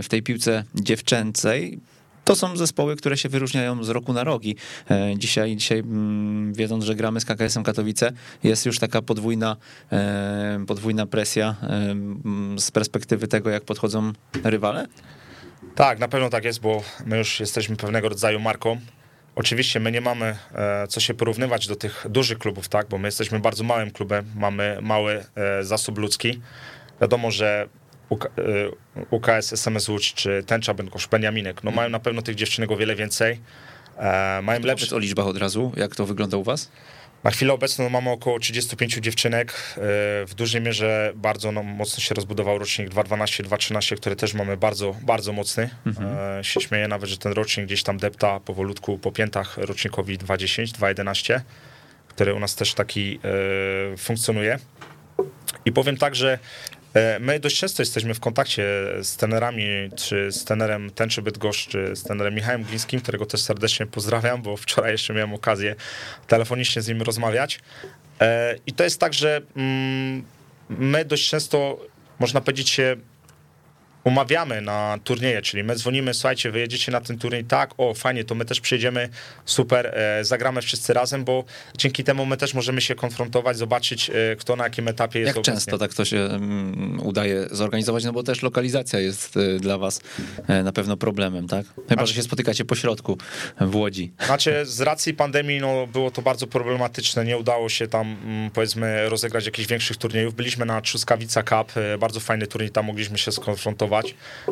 [0.02, 1.81] w tej piłce dziewczęcej
[2.27, 4.57] to są zespoły, które się wyróżniają z roku na rogi.
[4.91, 8.12] E, dzisiaj, dzisiaj mm, wiedząc, że gramy z KKS-em Katowice,
[8.45, 9.57] jest już taka podwójna,
[9.93, 14.12] e, podwójna presja e, mm, z perspektywy tego, jak podchodzą
[14.45, 14.87] rywale?
[15.75, 18.81] Tak, na pewno tak jest, bo my już jesteśmy pewnego rodzaju marką.
[19.35, 20.37] Oczywiście my nie mamy
[20.89, 24.79] co się porównywać do tych dużych klubów, tak, bo my jesteśmy bardzo małym klubem, mamy
[24.83, 25.25] mały
[25.61, 26.41] zasób ludzki.
[27.01, 27.69] Wiadomo, że
[29.11, 32.95] UKS, SMS Łódź czy Tęcza Będkosz, Beniaminek, no mają na pewno tych dziewczynek o wiele
[32.95, 33.40] więcej.
[33.99, 34.97] E, mają lepsze...
[34.97, 36.71] o liczbach od razu, jak to wygląda u was?
[37.25, 39.53] Na chwilę obecną mamy około 35 dziewczynek.
[39.53, 39.81] E,
[40.27, 45.33] w dużej mierze bardzo no, mocno się rozbudował rocznik 2.12-2.13, który też mamy bardzo, bardzo
[45.33, 45.71] mocny.
[45.87, 46.38] Mhm.
[46.38, 50.66] E, się śmieję nawet, że ten rocznik gdzieś tam depta powolutku po piętach rocznikowi 2.10,
[50.66, 51.40] 2.11,
[52.09, 53.21] który u nas też taki
[53.99, 54.59] funkcjonuje.
[55.64, 56.38] I powiem tak, że
[56.75, 56.76] E,
[57.21, 58.65] my dość często jesteśmy w kontakcie
[59.03, 59.65] z tenerami,
[59.97, 64.57] czy z tenerem Tęczy Bydgoszcz, czy z tenerem Michałem Glińskim, którego też serdecznie pozdrawiam, bo
[64.57, 65.75] wczoraj jeszcze miałem okazję
[66.27, 67.61] telefonicznie z nim rozmawiać.
[68.21, 70.25] E, I to jest tak, że mm,
[70.69, 71.81] my dość często,
[72.19, 72.97] można powiedzieć, się
[74.07, 78.35] umawiamy na turnieje, czyli my dzwonimy, słuchajcie, wyjedziecie na ten turniej, tak, o fajnie, to
[78.35, 79.09] my też przyjedziemy,
[79.45, 81.45] super, e, zagramy wszyscy razem, bo
[81.79, 85.37] dzięki temu my też możemy się konfrontować, zobaczyć, e, kto na jakim etapie jest Jak
[85.37, 85.55] obecnie.
[85.55, 90.01] często tak to się mm, udaje zorganizować, no bo też lokalizacja jest y, dla was
[90.49, 91.66] e, na pewno problemem, tak?
[91.88, 93.19] Chyba, że się spotykacie po środku
[93.61, 94.12] w Łodzi.
[94.27, 99.09] Znaczy, z racji pandemii, no, było to bardzo problematyczne, nie udało się tam, mm, powiedzmy,
[99.09, 100.35] rozegrać jakichś większych turniejów.
[100.35, 103.96] Byliśmy na Trzuskawica Cup, e, bardzo fajny turniej, tam mogliśmy się skonfrontować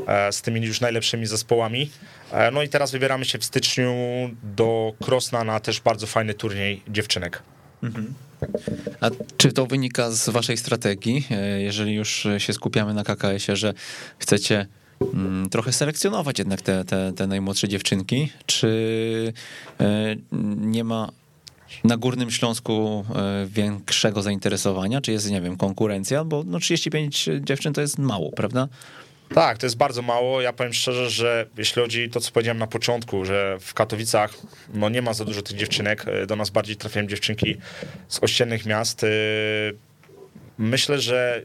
[0.07, 1.91] e, z tymi już najlepszymi zespołami.
[2.33, 3.95] E, No i teraz wybieramy się w styczniu
[4.43, 7.43] do Krosna na też bardzo fajny turniej dziewczynek.
[9.01, 13.75] A czy to wynika z waszej strategii, e, jeżeli już się skupiamy na KKS-ie, że
[14.19, 14.67] chcecie
[15.15, 19.33] mm, trochę selekcjonować jednak te, te, te najmłodsze dziewczynki, czy
[20.61, 21.11] nie ma
[21.85, 23.05] na Górnym Śląsku
[23.47, 28.69] większego zainteresowania, czy jest, nie wiem, konkurencja, bo no 35 dziewczyn to jest mało, prawda?
[29.35, 30.41] Tak, to jest bardzo mało.
[30.41, 34.35] Ja powiem szczerze, że jeśli chodzi o to, co powiedziałem na początku, że w Katowicach
[34.75, 37.57] no nie ma za dużo tych dziewczynek, e, do nas bardziej trafiają dziewczynki
[38.09, 39.05] z ościennych miast.
[39.05, 39.09] E,
[40.59, 41.43] Myślę, że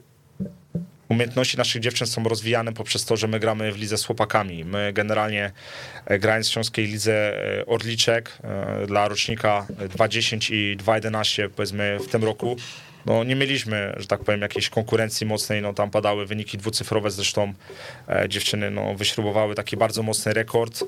[1.10, 4.66] umiejętności naszych dziewczyn są rozwijane poprzez to, że my gramy w lidze z chłopakami.
[4.66, 5.52] My generalnie
[6.06, 7.34] e, grając w Śląskiej Lidze
[7.68, 8.38] Orliczek
[8.88, 12.56] dla rocznika 2.10 i 2.11 powiedzmy w tym roku,
[13.06, 17.54] no nie mieliśmy, że tak powiem, jakiejś konkurencji mocnej, no tam padały wyniki dwucyfrowe, zresztą
[18.08, 20.84] e, dziewczyny no, wyśrubowały taki bardzo mocny rekord,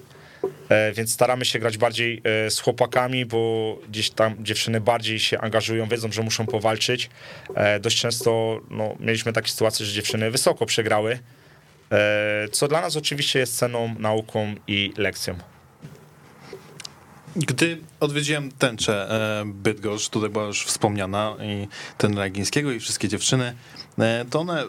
[0.69, 5.39] e, więc staramy się grać bardziej e, z chłopakami, bo gdzieś tam dziewczyny bardziej się
[5.39, 7.09] angażują, wiedzą, że muszą powalczyć.
[7.55, 11.19] E, dość często no, mieliśmy takie sytuacje, że dziewczyny wysoko przegrały,
[11.91, 15.50] e, co dla nas oczywiście jest ceną, nauką i lekcją.
[17.35, 21.67] Gdy odwiedziłem tęczę e, Bydgoszcz, tutaj była już wspomniana i
[21.97, 23.55] ten Legińskiego i wszystkie dziewczyny,
[23.99, 24.63] e, to one,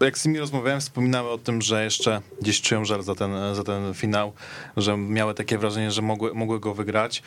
[0.00, 3.64] jak z nimi rozmawiałem, wspominały o tym, że jeszcze gdzieś czują żal za ten, za
[3.64, 4.32] ten finał,
[4.76, 7.22] że miały takie wrażenie, że mogły, mogły go wygrać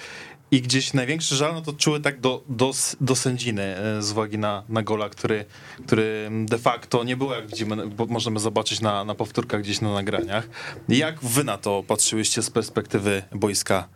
[0.52, 4.38] i gdzieś największy żal no to czuły tak do, do, do sędziny e, z uwagi
[4.38, 5.46] na, na gola, który,
[5.86, 9.94] który de facto nie było, jak widzimy, bo możemy zobaczyć na, na powtórkach gdzieś na
[9.94, 10.50] nagraniach.
[10.90, 13.88] Jak wy na to patrzyłyście z perspektywy boiska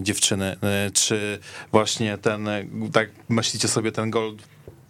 [0.00, 0.56] dziewczyny.
[0.62, 1.38] E, czy
[1.72, 4.36] właśnie ten, e, tak myślicie sobie, ten gol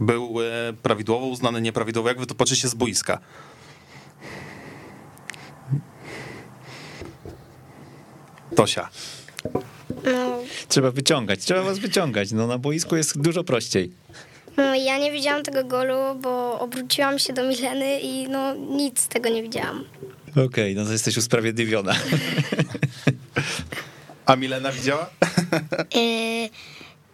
[0.01, 2.09] był e, prawidłowo uznany, nieprawidłowo?
[2.09, 3.19] Jak wy to patrzycie z boiska?
[8.57, 8.89] Tosia.
[10.05, 12.33] No, Trzeba wyciągać, trzeba was wyciągać.
[12.33, 13.93] No na boisku jest dużo prościej.
[14.57, 19.09] no ja nie widziałam tego golu, bo obróciłam się do Mileny i no nic z
[19.09, 19.85] tego nie widziałam.
[20.47, 21.95] Okej, no to jesteś usprawiedliwiona.
[24.29, 25.11] A Milena widziała?
[25.95, 26.49] E,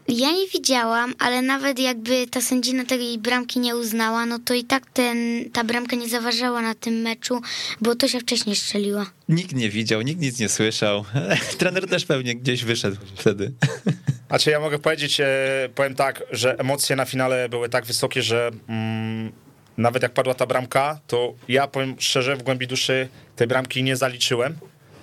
[0.08, 4.64] Ja nie widziałam, ale nawet jakby ta sędzina tej bramki nie uznała, no to i
[4.64, 5.16] tak ten,
[5.52, 7.40] ta bramka nie zaważała na tym meczu,
[7.80, 9.06] bo to się wcześniej strzeliła.
[9.28, 11.04] Nikt nie widział, nikt nic nie słyszał.
[11.58, 13.52] Trener też pewnie gdzieś wyszedł wtedy.
[14.28, 15.26] Znaczy ja mogę powiedzieć, e,
[15.74, 19.32] powiem tak, że emocje na finale były tak wysokie, że mm,
[19.76, 23.96] nawet jak padła ta bramka, to ja powiem szczerze, w głębi duszy tej bramki nie
[23.96, 24.56] zaliczyłem.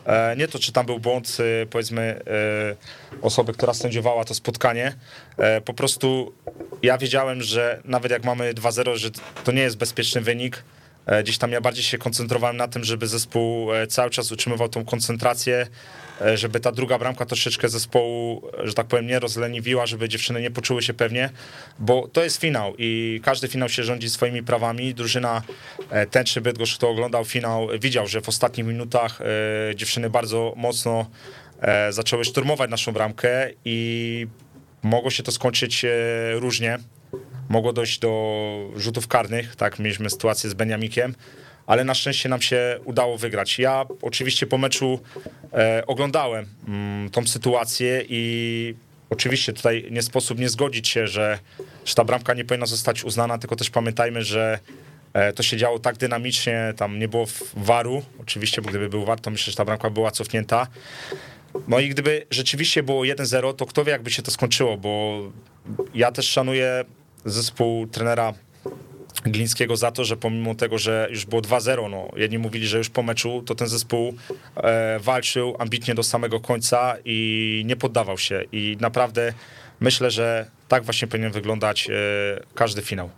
[0.05, 4.93] E, Nie to, czy tam był błąd, e, powiedzmy, e, osoby, która sędziowała to spotkanie.
[5.65, 6.33] Po prostu
[6.83, 9.09] ja wiedziałem, że nawet jak mamy 2-0, że
[9.43, 10.63] to nie jest bezpieczny wynik.
[11.23, 15.67] Gdzieś tam ja bardziej się koncentrowałem na tym, żeby zespół cały czas utrzymywał tą koncentrację,
[16.35, 20.51] żeby ta druga bramka troszeczkę zespołu, e, że tak powiem, nie rozleniwiła, żeby dziewczyny nie
[20.51, 21.29] poczuły się pewnie,
[21.79, 24.93] bo to jest finał i każdy finał się rządzi swoimi prawami.
[24.93, 25.41] Drużyna
[25.89, 31.05] e, Tęczy Bydgoszcz, kto oglądał finał, widział, że w ostatnich minutach e, dziewczyny bardzo mocno
[31.61, 34.27] e, zaczęły szturmować naszą bramkę i
[34.83, 35.89] mogło się to skończyć e,
[36.33, 36.77] różnie.
[37.49, 41.15] Mogło dojść do rzutów karnych, tak, mieliśmy sytuację z Beniamikiem,
[41.67, 43.59] ale na szczęście nam się udało wygrać.
[43.59, 44.99] Ja oczywiście po meczu
[45.53, 48.75] e, oglądałem mm, tą sytuację i
[49.09, 51.39] oczywiście tutaj nie sposób nie zgodzić się, że,
[51.85, 54.59] że ta bramka nie powinna zostać uznana, tylko też pamiętajmy, że
[55.13, 59.19] e, to się działo tak dynamicznie, tam nie było waru, oczywiście, bo gdyby był war,
[59.19, 60.67] to myślę, że ta bramka była cofnięta.
[61.67, 65.21] No i gdyby rzeczywiście było 1-0, to kto wie, jakby się to skończyło, bo
[65.93, 66.85] ja też szanuję
[67.25, 68.33] zespół trenera
[69.25, 72.89] Glińskiego za to, że pomimo tego, że już było 2-0, no, jedni mówili, że już
[72.89, 74.13] po meczu, to ten zespół
[74.55, 78.43] e, walczył ambitnie do samego końca i nie poddawał się.
[78.51, 79.33] I naprawdę
[79.79, 81.93] myślę, że tak właśnie powinien wyglądać e,
[82.55, 83.09] każdy finał.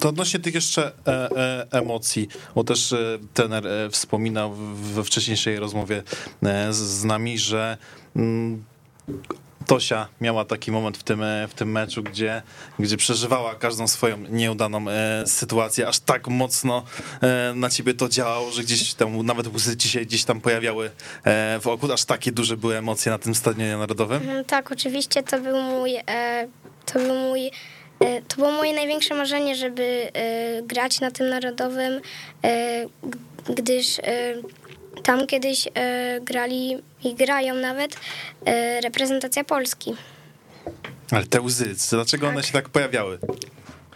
[0.00, 6.02] to odnośnie tych jeszcze e, e, emocji, bo też e, trener wspominał we wcześniejszej rozmowie
[6.70, 7.78] z, z nami, że
[8.16, 8.64] mm,
[9.66, 12.42] Tosia miała taki moment w tym, e, w tym meczu, gdzie,
[12.78, 16.84] gdzie przeżywała każdą swoją nieudaną e, sytuację, aż tak mocno
[17.22, 20.90] e, na ciebie to działało, że gdzieś tam, nawet łzy ci się gdzieś tam pojawiały
[21.60, 24.22] w oku, aż takie duże były emocje na tym stadionie narodowym.
[24.46, 25.94] Tak, oczywiście to był mój,
[26.86, 27.50] to był mój,
[28.28, 30.10] to było moje największe marzenie, żeby
[30.62, 32.00] grać na tym narodowym,
[33.54, 34.00] gdyż
[35.02, 37.96] tam kiedyś e, grali i grają nawet
[38.44, 39.94] e, reprezentacja Polski.
[41.10, 43.18] Ale te łzy, dlaczego one się tak pojawiały?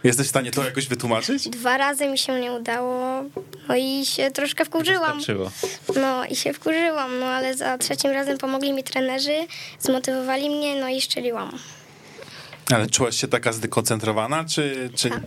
[0.03, 1.49] Jesteś w stanie to jakoś wytłumaczyć?
[1.49, 3.23] Dwa razy mi się nie udało,
[3.69, 5.17] no i się troszkę wkurzyłam.
[5.17, 5.51] Wystarczyło.
[5.95, 9.35] No i się wkurzyłam, no ale za trzecim razem pomogli mi trenerzy,
[9.79, 11.59] zmotywowali mnie, no i szczeliłam.
[12.73, 15.21] Ale czułaś się taka zdekoncentrowana, czy, czy Tak.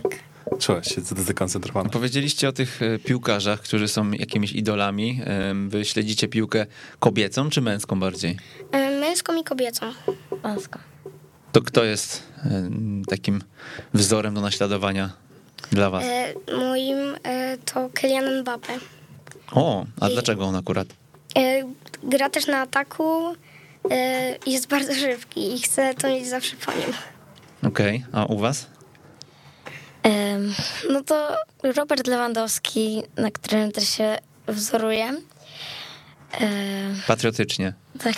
[0.59, 1.89] Czułaś się zdekoncentrowana?
[1.89, 5.21] Powiedzieliście o tych e, piłkarzach, którzy są jakimiś idolami.
[5.67, 6.65] Wy śledzicie piłkę
[6.99, 8.37] kobiecą czy męską bardziej?
[8.71, 9.85] E, Męską i kobiecą.
[10.41, 10.79] Polsko.
[11.51, 12.23] To kto jest
[13.07, 13.43] takim
[13.93, 15.09] wzorem do naśladowania
[15.71, 16.03] dla was?
[16.03, 18.73] E, moim e, to Kylian Mbappe.
[19.51, 20.87] O, a dlaczego on akurat?
[21.37, 21.63] E,
[22.03, 23.35] gra też na ataku,
[24.45, 26.93] jest bardzo szybki i chcę to mieć zawsze po nim.
[27.63, 28.67] Okej, a u was?
[30.89, 35.15] No to Robert Lewandowski, na którym też się wzoruję.
[37.07, 37.73] Patriotycznie.
[38.03, 38.15] tak.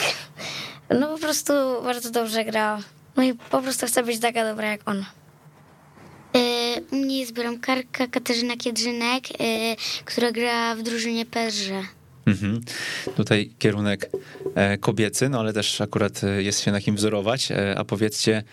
[1.00, 2.80] No po prostu bardzo dobrze gra.
[3.16, 5.06] No i po prostu chcę być taka dobra jak on.
[6.36, 11.72] E, u mnie jest bramkarka Katarzyna Kiedrzynek, e, która gra w drużynie PSG.
[12.26, 12.62] Mhm.
[13.16, 14.10] Tutaj kierunek
[14.56, 17.50] e, kobiecy, no ale też akurat jest się na kim wzorować.
[17.78, 18.44] A powiedzcie,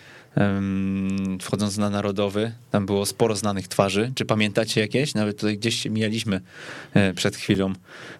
[1.41, 4.11] wchodząc na narodowy, tam było sporo znanych twarzy.
[4.15, 5.13] Czy pamiętacie jakieś?
[5.13, 6.41] Nawet tutaj gdzieś się mijaliśmy
[6.93, 7.73] e, przed chwilą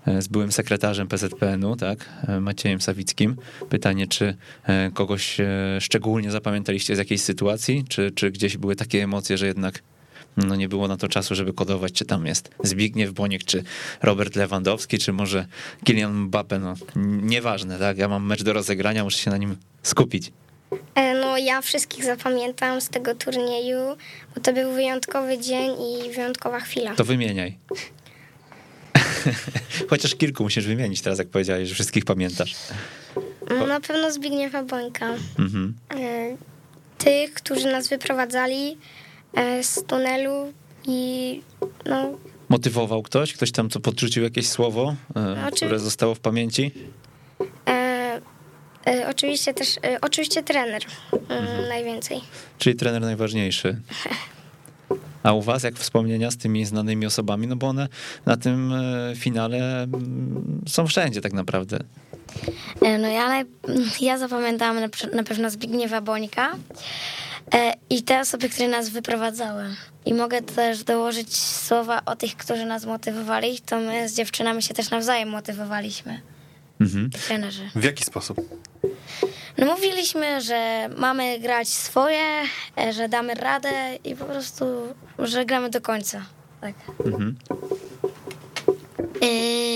[0.05, 3.35] e, z byłym sekretarzem PZPN-u, tak, e, Maciejem Sawickim.
[3.69, 4.37] Pytanie, czy
[4.93, 5.37] kogoś
[5.79, 9.81] szczególnie zapamiętaliście z jakiejś sytuacji, czy, czy gdzieś były takie emocje, że jednak
[10.37, 13.63] no nie było na to czasu, żeby kodować, czy tam jest Zbigniew Boniek, czy
[14.01, 15.45] Robert Lewandowski, czy może
[15.83, 16.73] Kylian Mbappe, no
[17.21, 17.97] nieważne, tak?
[17.97, 20.31] Ja mam mecz do rozegrania, muszę się na nim skupić.
[20.95, 23.79] E, no ja wszystkich zapamiętam z tego turnieju,
[24.35, 26.95] bo to był wyjątkowy dzień i wyjątkowa chwila.
[26.95, 27.57] To wymieniaj.
[29.89, 32.55] Chociaż kilku musisz wymienić teraz, jak powiedziałeś, że wszystkich pamiętasz.
[33.49, 35.09] Mm, Na pewno Zbigniewa Bońka.
[35.39, 35.73] Mhm.
[35.91, 36.37] E,
[36.97, 38.77] tych, którzy nas wyprowadzali
[39.33, 40.53] e, z tunelu
[40.87, 41.41] i
[41.85, 42.17] no,
[42.49, 43.33] Motywował ktoś?
[43.33, 44.95] Ktoś tam co podrzucił jakieś słowo,
[45.47, 46.71] Oczy- które zostało w pamięci?
[48.87, 50.81] E, e, oczywiście też, e, oczywiście trener
[51.29, 52.21] mm, najwięcej.
[52.57, 53.77] Czyli trener najważniejszy.
[55.23, 57.47] A u was jak wspomnienia z tymi znanymi osobami?
[57.47, 57.87] No bo one
[58.25, 61.79] na tym e, finale mm, są wszędzie tak naprawdę.
[62.81, 63.45] E, No ja, naj...
[64.01, 64.77] ja zapamiętałam
[65.13, 66.51] na, pewno Zbigniewa Bońka
[67.53, 69.63] e, i te osoby, które nas wyprowadzały.
[70.05, 74.73] I mogę też dołożyć słowa o tych, którzy nas motywowali, to my z dziewczynami się
[74.73, 76.21] też nawzajem motywowaliśmy.
[76.81, 77.09] Mhm.
[77.27, 77.69] Trenerzy.
[77.75, 78.37] W jaki sposób?
[79.57, 82.41] No mówiliśmy, że mamy grać swoje,
[82.77, 83.71] e, że damy radę
[84.03, 84.65] i po prostu,
[85.19, 86.25] że gramy do końca.
[86.61, 86.73] Tak.
[87.05, 87.35] Mhm.
[89.21, 89.25] E,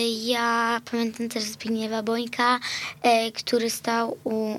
[0.09, 2.59] Ja pamiętam też Zbigniewa Bońka,
[3.01, 4.55] e, który stał u,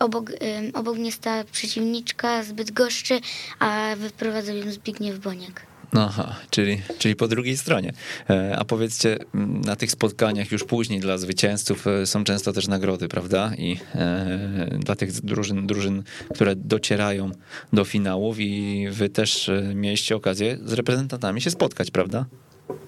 [0.00, 0.30] obok,
[0.74, 3.20] obok mnie stała przeciwniczka z Bydgoszczy,
[3.58, 5.66] a wyprowadzał ją Zbigniew Boniek.
[5.92, 7.92] Aha, czyli, czyli po drugiej stronie.
[8.30, 9.18] E, A powiedzcie,
[9.64, 13.52] na tych spotkaniach już później dla zwycięzców e, są często też nagrody, prawda?
[13.58, 16.02] I e, dla tych drużyn, drużyn,
[16.34, 17.30] które docierają
[17.72, 22.26] do finałów i wy też mieliście okazję z reprezentantami się spotkać, prawda?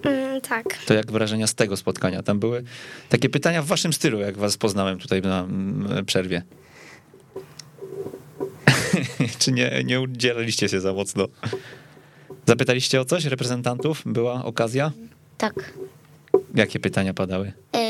[0.04, 0.64] Mm, tak.
[0.86, 2.22] To jak wrażenia z tego spotkania?
[2.22, 2.64] Tam były
[3.08, 5.46] takie pytania w waszym stylu, jak was poznałem tutaj na
[6.06, 6.42] przerwie.
[9.38, 11.28] Czy nie, nie udzielaliście się za mocno?
[12.48, 14.02] Zapytaliście o coś reprezentantów?
[14.06, 14.92] Była okazja?
[15.38, 15.72] Tak.
[16.54, 17.52] Jakie pytania padały?
[17.74, 17.80] E,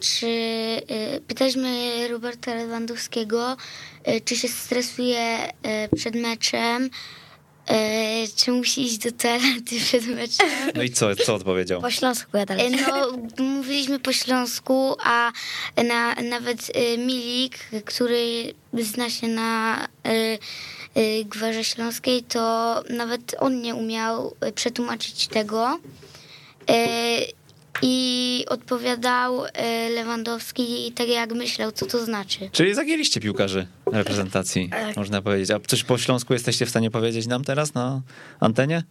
[0.00, 0.26] czy
[0.88, 3.56] e, pytaliśmy Roberta Lewandowskiego,
[4.04, 5.18] e, czy się stresuje
[5.62, 6.90] e, przed meczem,
[7.66, 10.46] e, czy musi iść do toalety przed meczem.
[10.74, 11.80] No i co, co odpowiedział?
[11.80, 12.76] Po śląsku E, gadali.
[12.76, 13.12] No,
[13.44, 15.32] mówiliśmy po śląsku, a
[15.84, 19.88] na, nawet e, Milik, który zna się na
[20.96, 25.78] e, e, gwarze śląskiej, to nawet on nie umiał e, przetłumaczyć tego.
[26.70, 26.76] E,
[27.82, 32.50] i odpowiadał e, Lewandowski tak jak myślał, co to znaczy.
[32.52, 34.96] Czyli zagięliście piłkarzy reprezentacji, Tak.
[34.96, 35.50] można powiedzieć.
[35.50, 38.02] A coś po śląsku jesteście w stanie powiedzieć nam teraz na
[38.40, 38.82] antenie?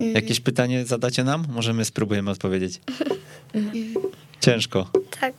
[0.00, 1.44] Jakieś pytanie zadacie nam?
[1.48, 2.80] Możemy spróbujemy odpowiedzieć.
[4.40, 4.90] Ciężko.
[5.20, 5.34] Tak.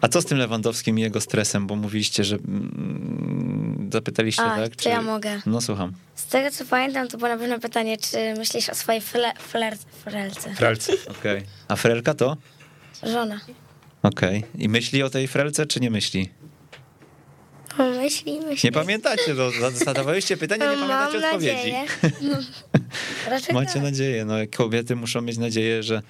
[0.00, 1.66] A co z tym Lewandowskim i jego stresem?
[1.66, 4.76] Bo mówiliście, że mm, zapytaliście, A, tak?
[4.76, 5.40] to ja mogę.
[5.46, 5.92] No słucham.
[6.14, 9.76] Z tego co pamiętam, to było na pewno pytanie, czy myślisz o swojej fle, fler,
[10.04, 10.54] frelce.
[10.54, 10.92] Frelce.
[11.18, 11.42] Okej.
[11.68, 12.36] A frelka to?
[13.02, 13.40] Żona.
[14.02, 14.44] Okej.
[14.58, 16.28] I myśli o tej frelce, czy nie myśli?
[17.78, 18.66] O, myśli, myśli.
[18.66, 21.72] Nie pamiętacie, no, zadawaliście pytanie, nie Mam pamiętacie odpowiedzi.
[23.30, 23.52] nadzieję.
[23.52, 23.82] Macie tak.
[23.82, 26.02] nadzieję, no kobiety muszą mieć nadzieję, że,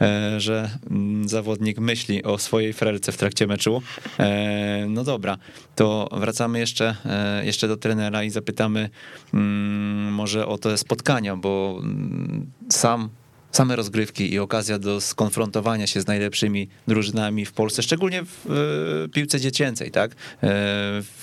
[0.00, 3.82] e, że mm, zawodnik myśli o swojej frelce w trakcie meczu.
[4.18, 5.38] E, no dobra,
[5.76, 8.90] to wracamy jeszcze, e, jeszcze do trenera i zapytamy
[9.34, 13.10] mm, może o te spotkania, bo mm, sam
[13.52, 19.08] same rozgrywki i okazja do skonfrontowania się z najlepszymi drużynami w Polsce, szczególnie w e,
[19.08, 20.10] piłce dziecięcej, tak?
[20.10, 20.16] E,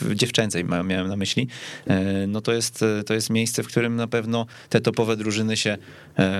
[0.01, 1.47] w dziewczęcej miałem na myśli.
[1.87, 5.77] E, no to jest, to jest miejsce, w którym na pewno te topowe drużyny się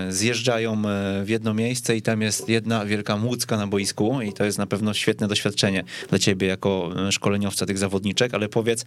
[0.10, 0.82] zjeżdżają
[1.24, 4.68] w jedno miejsce i tam jest jedna wielka młódzka na boisku i to jest na
[4.68, 8.86] pewno świetne doświadczenie dla ciebie jako szkoleniowca tych zawodniczek, ale powiedz,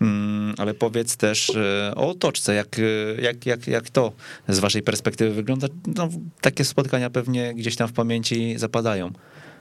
[0.00, 1.52] mm, ale powiedz też
[1.96, 2.76] o otoczce, jak,
[3.22, 4.12] jak, jak, jak to
[4.48, 5.66] z waszej perspektywy wygląda.
[5.96, 6.08] No,
[6.40, 9.12] takie spotkania pewnie gdzieś tam w pamięci zapadają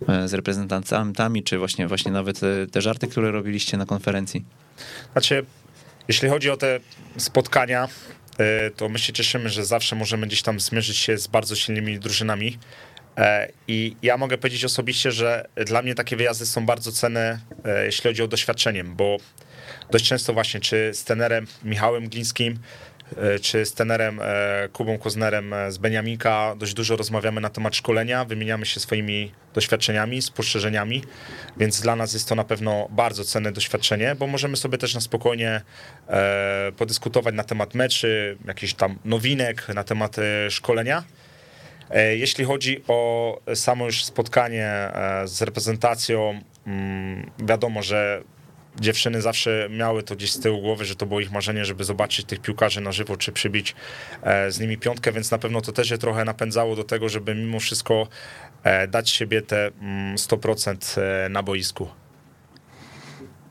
[0.07, 4.45] e, z reprezentantami, czy właśnie, właśnie nawet e, te żarty, które robiliście na konferencji.
[5.11, 5.45] Znaczy,
[6.07, 6.80] jeśli chodzi o te
[7.17, 7.88] spotkania,
[8.38, 11.99] e, to my się cieszymy, że zawsze możemy gdzieś tam zmierzyć się z bardzo silnymi
[11.99, 12.57] drużynami.
[13.67, 17.39] I ja mogę powiedzieć osobiście, że dla mnie takie wyjazdy są bardzo cenne,
[17.86, 19.17] jeśli chodzi o doświadczeniem, bo
[19.91, 22.59] dość często właśnie, czy z trenerem Michałem Glińskim,
[23.41, 28.25] czy z trenerem e, Kubą Koznerem e, z Beniamika dość dużo rozmawiamy na temat szkolenia,
[28.25, 31.03] wymieniamy się swoimi doświadczeniami, spostrzeżeniami,
[31.57, 35.01] więc dla nas jest to na pewno bardzo cenne doświadczenie, bo możemy sobie też na
[35.01, 35.61] spokojnie
[36.07, 41.03] e, podyskutować na temat meczy, jakichś tam nowinek, na temat e, szkolenia.
[41.89, 48.21] E, Jeśli chodzi o samo już spotkanie e, z reprezentacją, mm, wiadomo, że
[48.80, 52.25] dziewczyny zawsze miały to gdzieś z tyłu głowy, że to było ich marzenie, żeby zobaczyć
[52.25, 53.75] tych piłkarzy na żywo, czy przybić
[54.21, 57.36] e, z nimi piątkę, więc na pewno to też je trochę napędzało do tego, żeby
[57.36, 58.07] mimo wszystko
[58.63, 61.89] e, dać siebie te mm, 100% e, na boisku.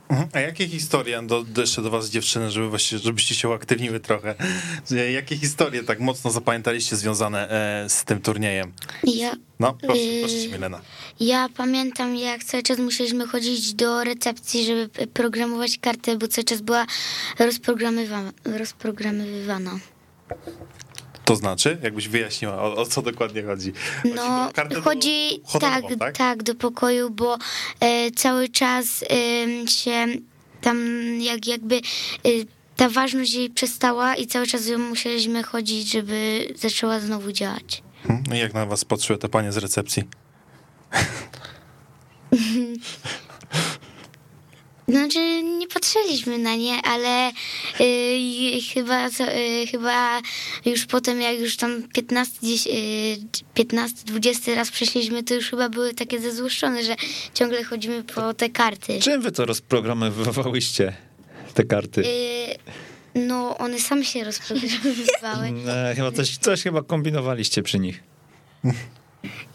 [0.09, 0.28] Mhm.
[0.32, 4.34] A jakie historie, do, do jeszcze do was dziewczyny, żeby właśnie, żebyście się uaktywniły trochę,
[5.12, 8.72] jakie historie tak mocno zapamiętaliście związane e, z tym turniejem?
[9.04, 10.20] Ja, No, proszę, Yy.
[10.20, 10.80] proszę cię Milena.
[11.20, 16.61] ja pamiętam, jak cały czas musieliśmy chodzić do recepcji, żeby programować kartę, bo cały czas
[16.61, 16.86] była
[17.38, 18.32] rozprogramowywana.
[18.44, 19.70] rozprogramowywana.
[21.27, 23.72] To znaczy, jakbyś wyjaśniła, o, o co dokładnie chodzi?
[24.03, 26.16] Chodzi No, do- chodzi hotelową, tak, tak?
[26.16, 27.39] tak, do pokoju, bo
[27.81, 29.05] e, cały czas
[29.66, 30.07] się
[30.61, 30.79] tam
[31.20, 31.81] jak jakby e,
[32.77, 37.83] ta ważność jej przestała i cały czas ją musieliśmy chodzić, żeby zaczęła znowu działać.
[38.07, 38.24] Hmm?
[38.35, 40.03] Jak na was patrzyły te panie z recepcji?
[44.89, 47.30] Znaczy, nie patrzyliśmy na nie, ale
[47.80, 47.84] y,
[48.18, 50.20] i chyba, co- y, chyba
[50.66, 53.16] już potem, jak już tam 15, dzies- y,
[53.55, 56.97] 15, 20 raz przeszliśmy, to już chyba były takie zezłoszczone, że
[57.34, 59.01] ciągle chodzimy po te karty.
[59.01, 60.93] Czym wy to rozprogramowywałyście,
[61.55, 62.01] te karty?
[62.07, 62.57] Y,
[63.14, 65.47] no, one same się rozprogramowywały.
[65.68, 68.03] E, chyba coś, coś chyba kombinowaliście przy nich.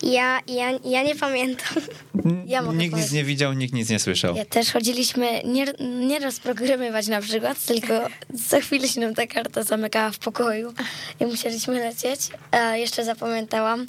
[0.03, 1.83] Ja, ja, ja nie pamiętam.
[2.45, 3.11] Ja mogę nikt nic powiedzieć.
[3.11, 4.35] nie widział, nikt nic nie słyszał.
[4.35, 5.65] Ja też chodziliśmy nie,
[6.07, 7.93] nie rozprogramować na przykład, tylko
[8.49, 10.73] co chwilę się nam ta karta zamykała w pokoju
[11.19, 12.19] i musieliśmy lecieć.
[12.51, 13.85] A jeszcze zapamiętałam,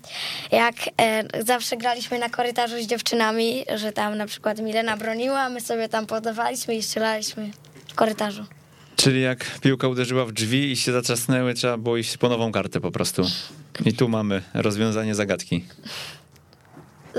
[0.53, 5.49] jak e, zawsze graliśmy na korytarzu z dziewczynami, że tam na przykład Milena broniła, a
[5.49, 7.51] my sobie tam podawaliśmy i strzelaliśmy
[7.89, 8.45] w korytarzu.
[8.97, 12.81] Czyli jak piłka uderzyła w drzwi i się zatrzasnęły, trzeba było iść po nową kartę
[12.81, 13.23] po prostu.
[13.85, 15.65] I tu mamy rozwiązanie zagadki.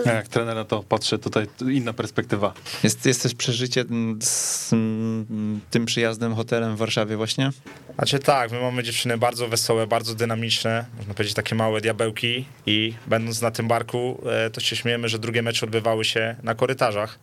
[0.05, 2.53] Ja jak trener na to patrzę, tutaj inna perspektywa.
[2.83, 3.85] Jest, jest też przeżycie
[4.21, 4.69] z
[5.69, 7.51] tym przyjazdem hotelem w Warszawie właśnie?
[7.95, 12.93] Znaczy tak, my mamy dziewczyny bardzo wesołe, bardzo dynamiczne, można powiedzieć takie małe diabełki i
[13.07, 17.19] będąc na tym barku, e, to się śmiejemy, że drugie mecze odbywały się na korytarzach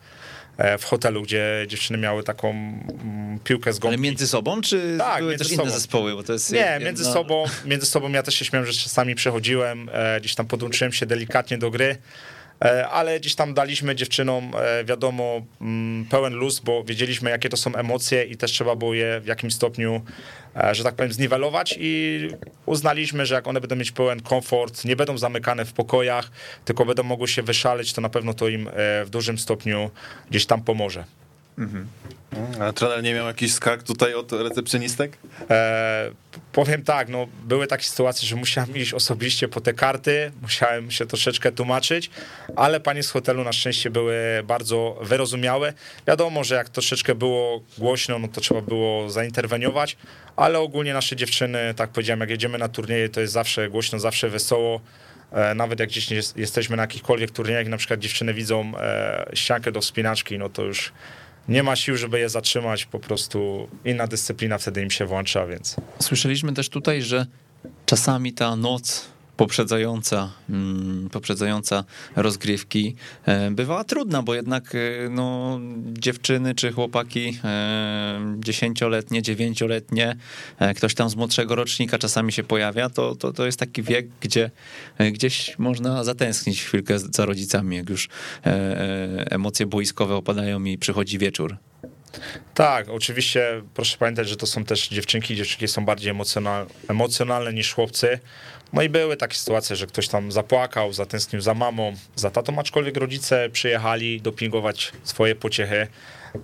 [0.79, 4.01] w hotelu, gdzie dziewczyny miały taką mm, piłkę z Ale gąbki.
[4.01, 5.71] między sobą, czy Tak, były też inne sobą.
[5.71, 6.15] zespoły?
[6.15, 9.89] Bo to jest Nie, między sobą, między sobą ja też się śmiałem, że czasami przechodziłem,
[9.93, 11.97] e, gdzieś tam podłączyłem się delikatnie do gry, e,
[12.91, 17.75] ale gdzieś tam daliśmy dziewczynom, e, wiadomo, mm, pełen luz, bo wiedzieliśmy, jakie to są
[17.75, 20.01] emocje i też trzeba było je w jakimś stopniu,
[20.57, 22.29] e, że tak powiem, zniwelować i
[22.67, 26.31] uznaliśmy, że jak one będą mieć pełen komfort, nie będą zamykane w pokojach,
[26.65, 28.71] tylko będą mogły się wyszaleć, to na pewno to im
[29.05, 29.91] w dużym stopniu
[30.31, 31.05] gdzieś tam pomoże.
[31.61, 31.87] Mhm.
[32.61, 35.19] A trener nie miał jakichś skarg tutaj od recepcjonistek?
[35.51, 36.11] E,
[36.53, 41.07] powiem tak, no były takie sytuacje, że musiałem iść osobiście po te karty, musiałem się
[41.07, 42.11] troszeczkę tłumaczyć,
[42.57, 45.73] ale panie z hotelu na szczęście były bardzo wyrozumiałe.
[46.07, 49.97] Wiadomo, że jak troszeczkę było głośno, no to trzeba było zainterweniować,
[50.37, 54.29] ale ogólnie nasze dziewczyny, tak powiedziałem, jak jedziemy na turnieje, to jest zawsze głośno, zawsze
[54.29, 54.81] wesoło.
[55.33, 59.81] E, nawet jak gdzieś jesteśmy na jakichkolwiek turniejach, na przykład dziewczyny widzą e, ściankę do
[59.81, 60.93] wspinaczki, no to już
[61.49, 65.77] nie ma sił, żeby je zatrzymać, po prostu inna dyscyplina wtedy im się włącza, więc.
[65.99, 67.27] Słyszeliśmy też tutaj, że
[67.87, 69.07] czasami ta noc
[69.41, 71.85] poprzedzająca, mm, poprzedzająca
[72.17, 80.17] rozgrywki e, bywała trudna, bo jednak e, no, dziewczyny czy chłopaki e, dziesięcioletnie, dziewięcioletnie,
[80.77, 84.51] ktoś tam z młodszego rocznika czasami się pojawia, to, to, to jest taki wiek, gdzie
[85.13, 88.09] gdzieś można zatęsknić chwilkę za rodzicami, jak już
[89.31, 91.57] emocje boiskowe opadają i przychodzi wieczór.
[92.55, 97.75] Tak, oczywiście proszę pamiętać, że to są też dziewczynki, dziewczynki są bardziej emocjonalne, emocjonalne niż
[97.75, 98.19] chłopcy.
[98.73, 102.97] No i były takie sytuacje, że ktoś tam zapłakał, zatęsknił za mamą, za tatą, aczkolwiek
[102.97, 105.87] rodzice przyjechali dopingować swoje pociechy,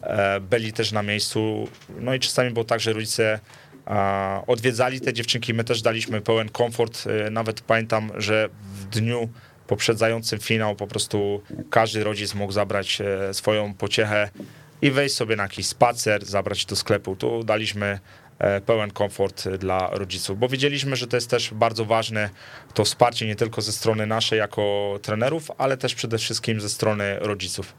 [0.03, 1.69] e, byli też na miejscu.
[2.01, 3.41] No i czasami było tak, że rodzice
[4.47, 7.05] odwiedzali te dziewczynki, my też daliśmy pełen komfort.
[7.27, 9.29] E, nawet pamiętam, że w dniu
[9.67, 14.31] poprzedzającym finał po prostu każdy rodzic mógł zabrać e, swoją pociechę
[14.83, 17.17] i wejść sobie na jakiś spacer, zabrać do sklepu.
[17.17, 17.99] Tu daliśmy
[18.67, 22.31] pełen komfort dla rodziców, bo wiedzieliśmy, że to jest też bardzo ważne
[22.75, 27.19] to wsparcie nie tylko ze strony naszej jako trenerów, ale też przede wszystkim ze strony
[27.21, 27.75] rodziców.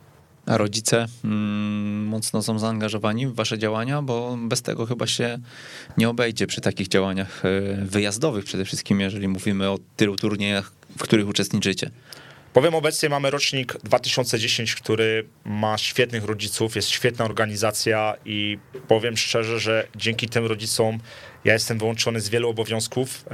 [0.46, 5.40] A rodzice mm, mocno są zaangażowani w wasze działania, bo bez tego chyba się
[5.98, 11.04] nie obejdzie przy takich działaniach e, wyjazdowych przede wszystkim, jeżeli mówimy o tylu turniejach, w
[11.04, 11.92] których uczestniczycie.
[12.58, 19.60] Powiem obecnie mamy rocznik 2010, który ma świetnych rodziców, jest świetna organizacja i powiem szczerze,
[19.60, 21.00] że dzięki tym rodzicom
[21.46, 23.26] ja jestem wyłączony z wielu obowiązków.
[23.32, 23.34] E,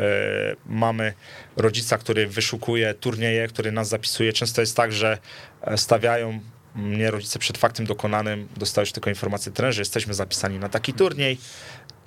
[0.65, 1.13] mamy
[1.57, 4.33] rodzica, który wyszukuje turnieje, który nas zapisuje.
[4.33, 5.17] Często jest tak, że
[5.61, 6.39] e, stawiają
[6.75, 11.37] mnie rodzice przed faktem dokonanym, dostajesz tylko informację trenerze, jesteśmy zapisani na taki turniej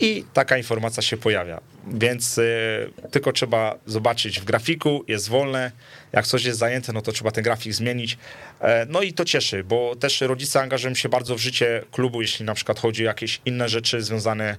[0.01, 1.61] i taka informacja się pojawia.
[1.87, 5.73] Więc y, tylko trzeba zobaczyć w grafiku, jest wolne,
[6.13, 8.19] jak coś jest zajęte, no to trzeba ten grafik zmienić.
[8.61, 12.45] E, no i to cieszy, bo też rodzice angażują się bardzo w życie klubu, jeśli
[12.45, 14.57] na przykład chodzi o jakieś inne rzeczy związane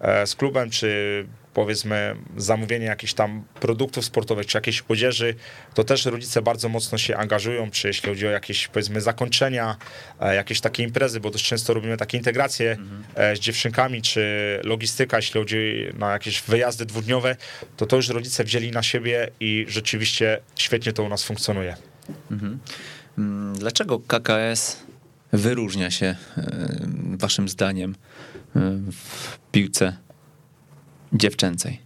[0.00, 5.34] e, z klubem, czy powiedzmy zamówienie jakichś tam produktów sportowych, czy jakiejś odzieży,
[5.74, 9.76] to też rodzice bardzo mocno się angażują, czy jeśli chodzi o jakieś powiedzmy zakończenia,
[10.20, 13.36] e, jakieś takie imprezy, bo dość często robimy takie integracje mhm.
[13.36, 14.20] z dziewczynkami, czy
[14.64, 17.36] logistyka, jeśli chodzi na jakieś wyjazdy dwudniowe,
[17.76, 21.76] to to już rodzice wzięli na siebie i rzeczywiście świetnie to u nas funkcjonuje.
[22.30, 22.58] Mhm.
[23.18, 24.76] Mm, dlaczego KKS
[25.32, 26.16] wyróżnia się
[27.18, 27.94] waszym zdaniem
[28.92, 29.96] w piłce
[31.12, 31.80] dziewczęcej?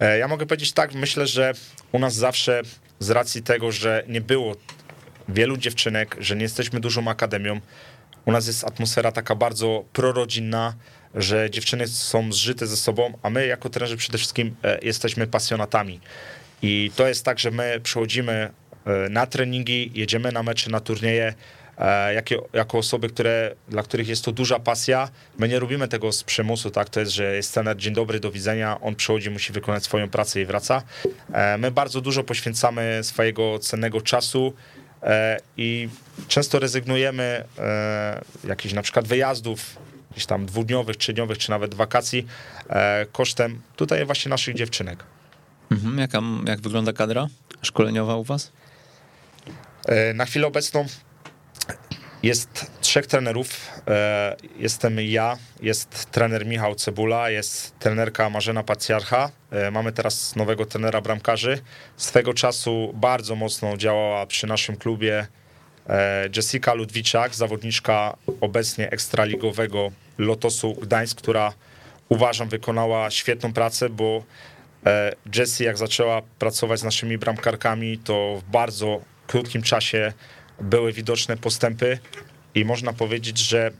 [0.00, 1.52] E, ja mogę powiedzieć tak, myślę, że
[1.92, 2.62] u nas zawsze
[2.98, 4.56] z racji tego, że nie było
[5.28, 7.60] wielu dziewczynek, że nie jesteśmy dużą akademią,
[8.24, 10.74] u nas jest atmosfera taka bardzo prorodzinna,
[11.14, 16.00] że dziewczyny są zżyte ze sobą, a my jako trenerzy przede wszystkim e, jesteśmy pasjonatami.
[16.62, 18.32] I to jest tak, że my przychodzimy
[18.86, 21.34] e, na treningi, jedziemy na mecze, na turnieje,
[21.78, 25.08] e, jako, jako osoby, które, dla których jest to duża pasja.
[25.38, 26.88] My nie robimy tego z przymusu, tak?
[26.88, 30.40] To jest, że jest trener, dzień dobry, do widzenia, on przychodzi, musi wykonać swoją pracę
[30.40, 30.82] i wraca.
[31.58, 34.52] My bardzo dużo poświęcamy swojego cennego czasu
[35.56, 35.88] i
[36.28, 37.44] często rezygnujemy
[38.44, 39.76] jakichś na przykład wyjazdów
[40.16, 42.26] jakichś tam dwudniowych, trzydniowych, czy nawet wakacji
[42.68, 45.04] e, kosztem tutaj właśnie naszych dziewczynek.
[45.70, 46.10] Mhm, jak,
[46.46, 47.26] jak wygląda kadra
[47.62, 48.52] szkoleniowa u was?
[49.86, 50.86] E, na chwilę obecną
[52.26, 53.48] jest trzech trenerów.
[53.88, 59.30] E, jestem ja, jest trener Michał Cebula, jest trenerka Marzena Pacjarcha.
[59.72, 61.58] Mamy teraz nowego trenera bramkarzy.
[61.96, 65.26] Swego czasu bardzo mocno działała przy naszym klubie
[66.36, 71.52] Jessica Ludwiczak, zawodniczka obecnie ekstraligowego Lotosu Gdańsk, która
[72.08, 74.22] uważam wykonała świetną pracę, bo
[74.86, 80.12] e, Jessie jak zaczęła pracować z naszymi bramkarkami, to w bardzo krótkim czasie
[80.60, 81.98] były widoczne postępy
[82.54, 83.70] i można powiedzieć, że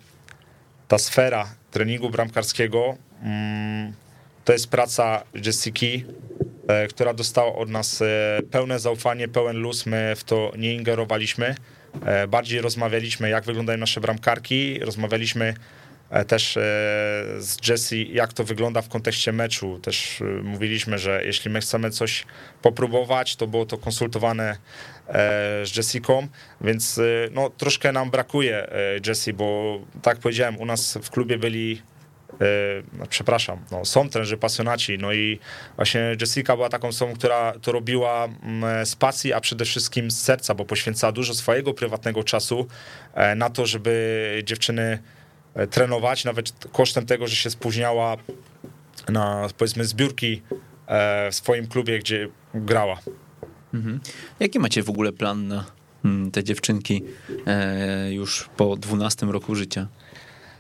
[0.88, 3.92] ta sfera treningu bramkarskiego mm,
[4.44, 6.04] to jest praca Jessiki
[6.68, 11.54] e, która dostała od nas e, pełne zaufanie, pełen luz, my w to nie ingerowaliśmy.
[12.04, 15.54] E, Bardziej rozmawialiśmy, jak wyglądają nasze bramkarki, rozmawialiśmy
[16.26, 16.52] też
[17.38, 19.78] z Jesse, jak to wygląda w kontekście meczu.
[19.78, 22.26] Też mówiliśmy, że jeśli my chcemy coś
[22.62, 24.56] popróbować, to było to konsultowane
[25.64, 26.28] z Jessiką,
[26.60, 27.02] więc e,
[27.32, 31.82] no, troszkę nam brakuje e, Jessie, bo tak powiedziałem, u nas w klubie byli
[32.32, 32.36] e,
[32.98, 35.38] no, przepraszam, no, są trenerzy pasjonaci, no i
[35.76, 40.22] właśnie Jessica była taką osobą, która to robiła mm, z pasji, a przede wszystkim z
[40.22, 42.66] serca, bo poświęcała dużo swojego prywatnego czasu
[43.14, 44.98] e, na to, żeby dziewczyny
[45.54, 48.16] e, trenować, nawet kosztem tego, że się spóźniała
[49.08, 50.42] na powiedzmy zbiórki
[50.86, 52.98] e, w swoim klubie, gdzie grała.
[53.74, 54.00] Mhm.
[54.40, 55.64] Jaki macie w ogóle plan na
[56.04, 57.02] mm, te dziewczynki
[57.46, 59.86] e, już po 12 roku życia?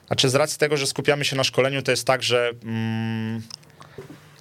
[0.06, 3.42] Znaczy z racji tego, że skupiamy się na szkoleniu, to jest tak, że mm,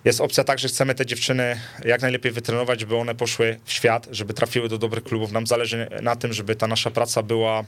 [0.06, 4.08] jest opcja tak, że chcemy te dziewczyny jak najlepiej wytrenować, żeby one poszły w świat,
[4.12, 5.32] żeby trafiły do dobrych klubów.
[5.32, 7.64] Nam zależy na tym, żeby ta nasza praca była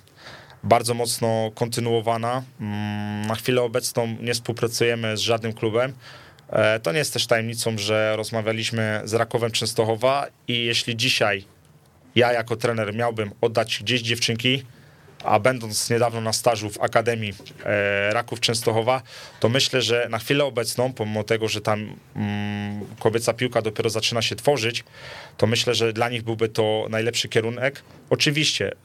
[0.64, 2.44] bardzo mocno kontynuowana.
[2.62, 5.94] Mm, Na chwilę obecną nie współpracujemy z żadnym klubem.
[6.50, 11.46] E, To nie jest też tajemnicą, że rozmawialiśmy z Rakowem Częstochowa i jeśli dzisiaj
[12.16, 14.64] ja jako trener miałbym oddać gdzieś dziewczynki,
[15.24, 17.34] a będąc niedawno na stażu w Akademii
[17.66, 19.02] e, Raków Częstochowa,
[19.40, 24.22] to myślę, że na chwilę obecną, pomimo tego, że tam mm, kobieca piłka dopiero zaczyna
[24.22, 24.84] się tworzyć,
[25.38, 27.84] to myślę, że dla nich byłby to najlepszy kierunek.
[28.10, 28.76] Oczywiście y,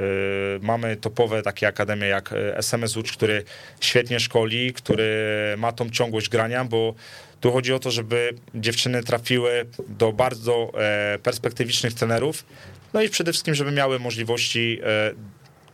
[0.62, 3.44] mamy topowe takie akademie jak SMS Łódź, który
[3.80, 5.14] świetnie szkoli, który
[5.58, 6.94] ma tą ciągłość grania, bo
[7.42, 12.44] tu chodzi o to, żeby dziewczyny trafiły do bardzo e, perspektywicznych trenerów,
[12.92, 15.14] no i przede wszystkim, żeby miały możliwości e,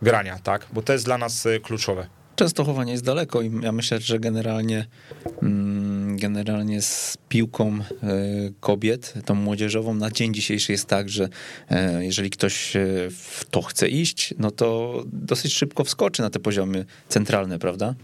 [0.02, 0.66] grania, tak?
[0.72, 2.06] Bo to jest dla nas e, kluczowe.
[2.38, 4.86] Częstochowa nie jest daleko i ja myślę, że generalnie,
[5.42, 7.80] mm, generalnie z piłką e,
[8.60, 11.28] kobiet, tą młodzieżową, na dzień dzisiejszy jest tak, że
[11.70, 12.80] e, jeżeli ktoś e,
[13.10, 17.94] w to chce iść, no to dosyć szybko wskoczy na te poziomy centralne, prawda?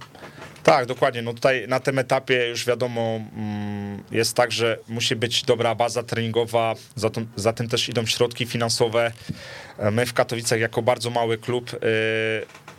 [0.62, 1.22] Tak, dokładnie.
[1.22, 6.02] No tutaj na tym etapie już wiadomo, mm, jest tak, że musi być dobra baza
[6.02, 9.12] treningowa, za, tym- za tym też idą środki finansowe.
[9.92, 11.70] My w Katowicach jako bardzo mały klub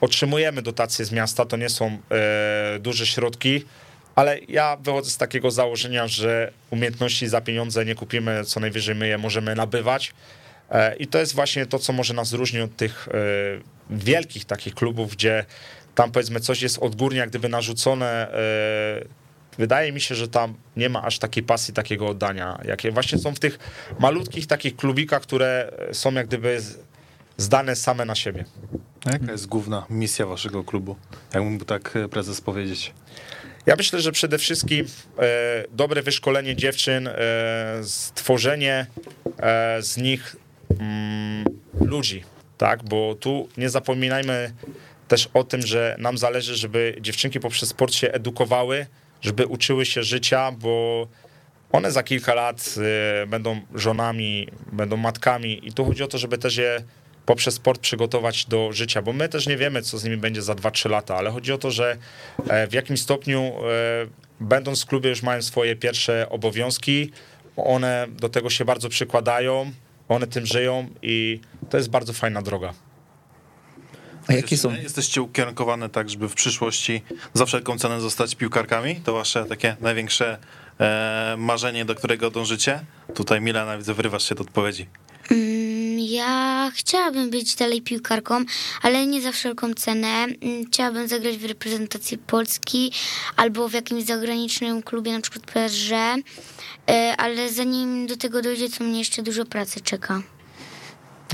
[0.02, 3.66] otrzymujemy dotacje z miasta, to nie są e, duże środki,
[4.16, 9.08] ale ja wychodzę z takiego założenia, że umiejętności za pieniądze nie kupimy, co najwyżej my
[9.08, 10.14] je możemy nabywać.
[10.70, 13.12] E, I to jest właśnie to, co może nas różni od tych e,
[13.90, 15.46] wielkich takich klubów, gdzie
[15.96, 18.28] tam powiedzmy coś jest odgórnie jak gdyby narzucone.
[19.58, 23.36] Wydaje mi się, że tam nie ma aż takiej pasji, takiego oddania, jakie właśnie są
[23.36, 23.60] w tych
[24.00, 26.62] malutkich takich klubikach, które są jak gdyby
[27.38, 28.46] zdane same na siebie.
[29.06, 30.96] Jaka jest główna misja waszego klubu?
[31.34, 32.94] Jak mógłby tak e, prezes powiedzieć?
[33.66, 34.86] Ja myślę, że przede wszystkim
[35.20, 37.14] e, dobre wyszkolenie dziewczyn, e,
[37.84, 38.86] stworzenie
[39.80, 40.36] z nich
[40.80, 41.46] mm,
[41.82, 42.24] ludzi,
[42.58, 42.84] tak?
[42.84, 44.54] Bo tu nie zapominajmy
[45.08, 48.86] też o tym, że nam zależy, żeby dziewczynki poprzez sport się edukowały,
[49.22, 51.08] żeby uczyły się życia, bo
[51.72, 52.76] one za kilka lat
[53.28, 56.84] będą żonami, będą matkami i tu chodzi o to, żeby też je
[57.26, 60.54] poprzez sport przygotować do życia, bo my też nie wiemy, co z nimi będzie za
[60.54, 61.98] 2-3 lata, ale chodzi o to, że
[62.50, 63.54] e, w jakim stopniu e,
[64.40, 67.12] będąc w klubie już mają swoje pierwsze obowiązki,
[67.58, 69.72] one do tego się bardzo przykładają,
[70.10, 72.74] one tym żyją i to jest bardzo fajna droga.
[74.28, 77.02] A jakie są, Jesteście ukierunkowane tak, żeby w przyszłości
[77.34, 78.96] za wszelką cenę zostać piłkarkami?
[78.96, 80.38] To wasze takie największe
[80.80, 82.80] e, marzenie, do którego dążycie?
[83.14, 84.88] Tutaj Milena, widzę, wyrywasz się do odpowiedzi.
[86.16, 88.44] Ja chciałabym być dalej piłkarką,
[88.82, 90.08] ale nie za wszelką cenę.
[90.08, 92.92] Mm, Chciałabym zagrać w reprezentacji Polski
[93.36, 95.92] albo w jakimś zagranicznym klubie, na przykład PSG,
[96.90, 100.22] e, ale zanim do tego dojdzie, to mnie jeszcze dużo pracy czeka.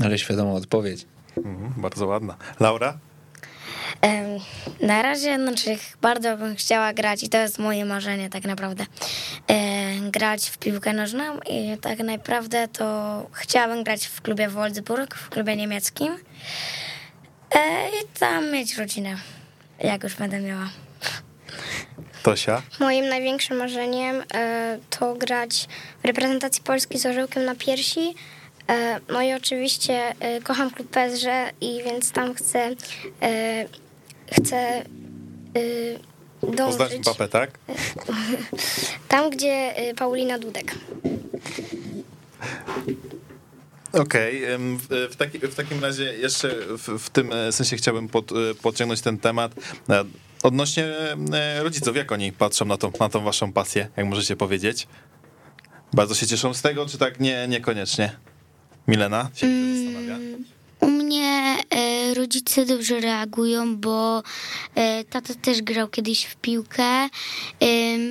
[0.04, 1.06] ale świadoma odpowiedź.
[1.36, 2.36] Mhm, bardzo ładna.
[2.60, 2.98] Laura?
[4.80, 8.86] Na razie znaczy, bardzo bym chciała grać i to jest moje marzenie tak naprawdę.
[10.10, 15.56] Grać w piłkę nożną i tak naprawdę to chciałabym grać w klubie Wolfsburg, w klubie
[15.56, 16.16] niemieckim
[17.54, 19.16] e, i tam mieć rodzinę,
[19.80, 20.68] jak już będę miała.
[22.22, 22.62] Tosia?
[22.80, 25.68] Moim największym marzeniem e, to grać
[26.02, 28.14] w reprezentacji Polski z orzełkiem na piersi.
[28.68, 30.14] E, no i oczywiście
[30.44, 31.26] kocham klub PSG
[31.60, 32.70] i więc tam chcę,
[34.32, 34.84] chcę
[36.40, 37.06] Poznać dążyć.
[37.06, 37.58] Mbappé, tak?
[39.08, 40.74] Tam, gdzie e, Paulina Dudek.
[43.92, 44.78] Okej, em,
[45.10, 49.00] w, taki, w takim razie jeszcze w, w tym e, sensie chciałbym pod, e, podciągnąć
[49.00, 49.52] ten temat.
[49.90, 50.04] E,
[50.42, 50.94] Odnośnie
[51.62, 54.88] rodziców, jak oni patrzą na tą, na tą waszą pasję, jak możecie powiedzieć?
[55.92, 58.16] Bardzo się cieszą z tego, czy tak nie, niekoniecznie?
[58.88, 60.18] Milena się zastanawia.
[60.82, 64.22] U mnie e, rodzice dobrze reagują, bo
[64.74, 67.08] e, tata też grał kiedyś w piłkę, e,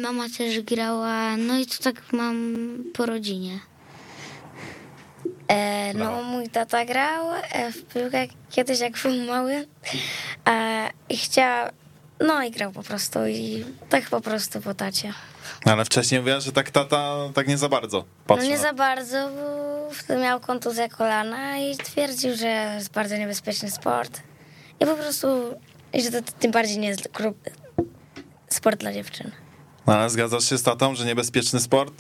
[0.02, 2.56] mama też grała, no i to tak mam
[2.94, 3.60] po rodzinie.
[5.48, 9.68] E, no, mój tata grał e, w piłkę kiedyś, jak był mały
[10.48, 11.68] e, i chciał,
[12.20, 15.14] no i grał po prostu i tak po prostu po tacie.
[15.66, 18.50] Ale wcześniej mówiła, że tak tata tak nie za bardzo No patrzył.
[18.50, 23.72] nie na- za bardzo, bo wtedy miał kontuzję kolana i twierdził, że jest bardzo niebezpieczny
[23.72, 24.22] sport.
[24.80, 25.28] I po prostu,
[25.94, 27.10] i że to tym bardziej nie jest
[28.50, 29.32] sport dla dziewczyn.
[29.88, 31.94] No, ale zgadzasz się z tatą, że niebezpieczny sport?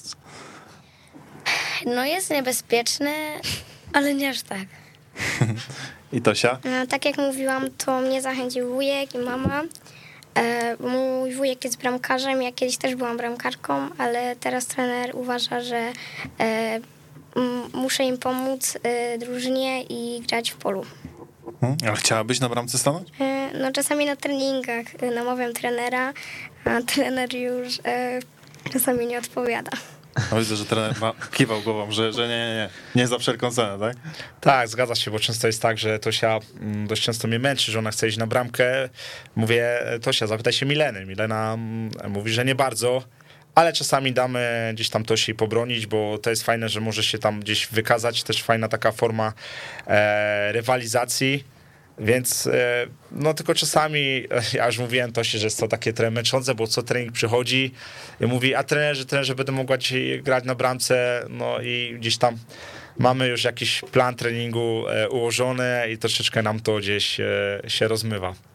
[1.85, 3.11] No jest niebezpieczny,
[3.93, 4.59] ale nie aż tak.
[6.13, 6.59] I Tosia?
[6.63, 9.61] E, Tak jak mówiłam, to mnie zachęcił wujek i mama.
[10.35, 15.91] E, Mój wujek jest bramkarzem, ja kiedyś też byłam bramkarką, ale teraz trener uważa, że
[16.39, 16.79] e,
[17.73, 20.85] muszę im pomóc e, drużynie i grać w polu.
[21.61, 21.77] Hmm?
[21.87, 23.07] Ale chciałabyś na bramce stanąć?
[23.61, 26.13] No czasami na treningach namawiam trenera,
[26.65, 27.79] a trener już
[28.73, 29.71] czasami nie odpowiada.
[30.31, 33.51] No widzę, że trener ma, kiwał głową, że, że nie, nie, nie, nie za wszelką
[33.51, 33.95] cenę, tak?
[34.41, 37.79] Tak, zgadza się, bo często jest tak, że Tosia mm, dość często mnie męczy, że
[37.79, 38.89] ona chce iść na bramkę.
[39.35, 41.05] Mówię, Tosia, zapytaj się Mileny.
[41.05, 43.03] Milena mm, mówi, że nie bardzo,
[43.55, 47.39] ale czasami damy gdzieś tam Tosi pobronić, bo to jest fajne, że może się tam
[47.39, 49.33] gdzieś wykazać, też fajna taka forma
[49.87, 51.43] e, rywalizacji.
[52.01, 56.11] Więc e, no tylko czasami, e, ja już mówiłem Tosi, że jest to takie trochę
[56.11, 57.71] męczące, bo co trening przychodzi
[58.21, 62.37] i mówi, a trenerze, trenerze będę mogła dzisiaj grać na bramce, no i gdzieś tam
[62.97, 67.17] mamy już jakiś plan treningu e, ułożony i troszeczkę nam to gdzieś
[67.67, 68.50] się rozmywa.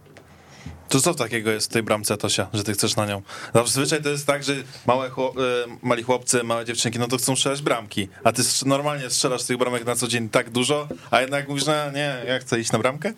[0.89, 3.23] To co takiego jest w tej bramce, Tosia, że ty chcesz na nią?
[3.55, 4.55] Zazwyczaj to jest tak, że
[4.87, 5.43] małe chłop, e,
[5.83, 9.85] mali chłopcy, małe dziewczynki, no to chcą strzelać bramki, a ty normalnie strzelasz tych bramek
[9.85, 13.13] na co dzień tak dużo, a jednak mówisz, no nie, ja chcę iść na bramkę?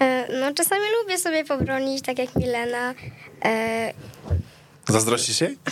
[0.00, 2.94] E, No czasami lubię sobie pobronić, tak jak Milena.
[3.44, 3.92] E,
[4.88, 5.58] Zazdrościsz jej?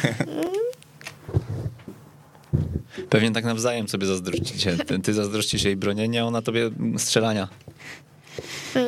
[3.10, 4.76] Pewnie tak nawzajem sobie zazdrościcie.
[4.76, 7.48] Ty, ty zazdrościsz jej bronienia, ona tobie strzelania.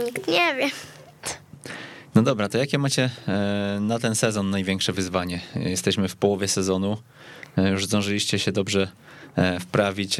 [0.04, 0.70] Nikt nie wie.
[2.14, 5.40] No dobra, to jakie macie e, na ten sezon największe wyzwanie?
[5.54, 6.96] Jesteśmy w połowie sezonu,
[7.56, 8.88] e, już zdążyliście się dobrze
[9.36, 10.16] e, wprawić,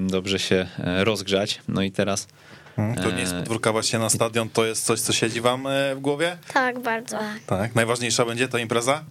[0.00, 0.66] dobrze się
[1.04, 2.28] rozgrzać, no i teraz
[2.76, 6.00] Hmm, To nie jest podwórka właśnie na stadion, to jest coś, co siedzi wam w
[6.00, 6.38] głowie?
[6.54, 7.18] Tak, bardzo.
[7.46, 7.74] Tak.
[7.74, 9.04] Najważniejsza będzie to impreza?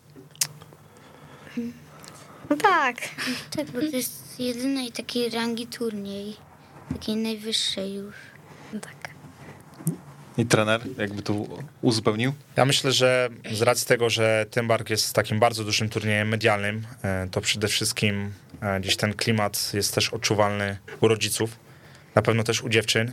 [2.50, 2.96] No tak.
[3.56, 6.36] Tak, bo to jest jedynej takiej rangi turniej,
[6.94, 8.16] takiej najwyższej już.
[10.38, 12.34] I trener jakby tu uzupełnił?
[12.56, 17.28] Ja myślę, że z racji tego, że Tymbark jest takim bardzo dużym turniejem medialnym, e,
[17.32, 21.60] to przede wszystkim e, gdzieś ten klimat jest też odczuwalny u rodziców,
[22.16, 23.12] na pewno też u dziewczyn.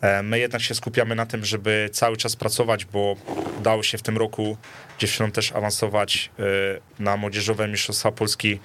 [0.00, 3.16] E, My jednak się skupiamy na tym, żeby cały czas pracować, bo
[3.58, 4.56] udało się w tym roku
[4.98, 6.30] dziewczynom też awansować
[6.98, 8.60] na młodzieżowe Mistrzostwa Polski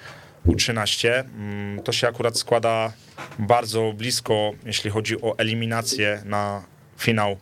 [0.46, 1.08] U13.
[1.08, 2.92] Mm, To się akurat składa
[3.38, 6.62] bardzo blisko, jeśli chodzi o eliminację na
[6.98, 7.36] finał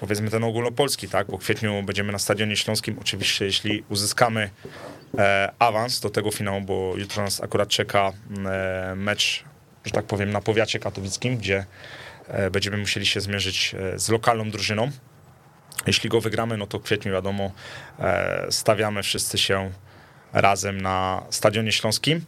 [0.00, 1.26] powiedzmy ten ogólnopolski, tak?
[1.26, 2.96] Bo w kwietniu będziemy na Stadionie Śląskim.
[3.00, 4.50] Oczywiście, jeśli uzyskamy
[5.18, 8.12] e, awans do tego finału, bo jutro nas akurat czeka
[8.46, 9.44] e, mecz,
[9.84, 11.64] że tak powiem, na powiacie katowickim, gdzie
[12.28, 14.90] e, będziemy musieli się zmierzyć e, z lokalną drużyną.
[15.86, 17.50] Jeśli go wygramy, no to w kwietniu, wiadomo,
[17.98, 19.70] e, stawiamy wszyscy się
[20.32, 22.20] razem na Stadionie Śląskim.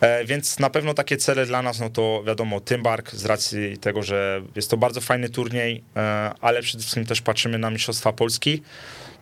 [0.00, 4.02] E, Więc na pewno takie cele dla nas, no to wiadomo, Tymbark z racji tego,
[4.02, 6.00] że jest to bardzo fajny turniej, e,
[6.40, 8.62] ale przede wszystkim też patrzymy na Mistrzostwa Polski.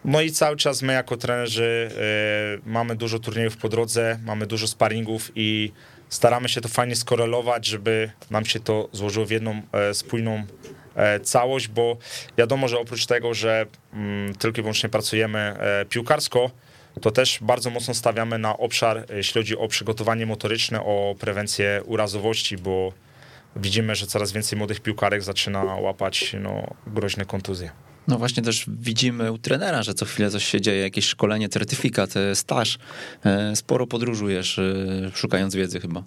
[0.05, 4.66] No i cały czas my jako trenerzy e, mamy dużo turniejów po drodze, mamy dużo
[4.66, 5.72] sparingów i
[6.09, 10.44] staramy się to fajnie skorelować, żeby nam się to złożyło w jedną spójną
[11.22, 11.96] całość, bo
[12.38, 15.57] wiadomo, że oprócz tego, że mm, tylko i wyłącznie pracujemy
[15.88, 16.50] piłkarsko,
[17.01, 22.57] to też bardzo mocno stawiamy na obszar, jeśli chodzi o przygotowanie motoryczne, o prewencję urazowości,
[22.57, 22.93] bo
[23.57, 27.70] widzimy, że coraz więcej młodych piłkarek zaczyna łapać no, groźne kontuzje.
[28.09, 32.16] No właśnie też widzimy u trenera, że co chwilę coś się dzieje, jakieś szkolenie, certyfikat,
[32.16, 32.78] e, staż.
[33.24, 34.62] E, Sporo podróżujesz, e,
[35.14, 36.03] szukając wiedzy chyba.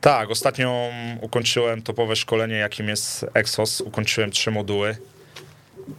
[0.00, 3.80] Tak, ostatnio ukończyłem topowe szkolenie, jakim jest Exos.
[3.80, 4.96] Ukończyłem trzy moduły.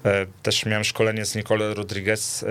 [0.05, 2.45] E, Też miałem szkolenie z Nicole Rodriguez.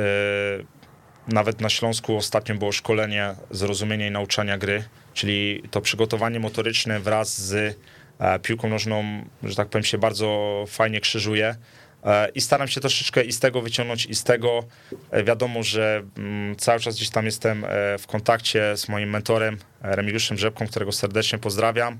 [1.28, 7.40] Nawet na Śląsku ostatnio było szkolenie zrozumienia i nauczania gry, czyli to przygotowanie motoryczne wraz
[7.40, 7.78] z
[8.18, 11.56] e, piłką nożną, że tak powiem, się bardzo fajnie krzyżuje.
[12.04, 14.64] E, I staram się troszeczkę i z tego wyciągnąć, i z tego.
[15.10, 17.66] E, wiadomo, że mm, cały czas gdzieś tam jestem
[17.98, 21.98] w kontakcie z moim mentorem, Remigiuszem Rzepką, którego serdecznie pozdrawiam,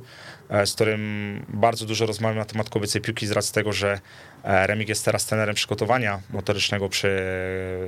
[0.64, 4.00] z którym bardzo dużo rozmawiam na temat kobiecej piłki z racji tego, że
[4.44, 7.22] Remig jest teraz trenerem przygotowania motorycznego przy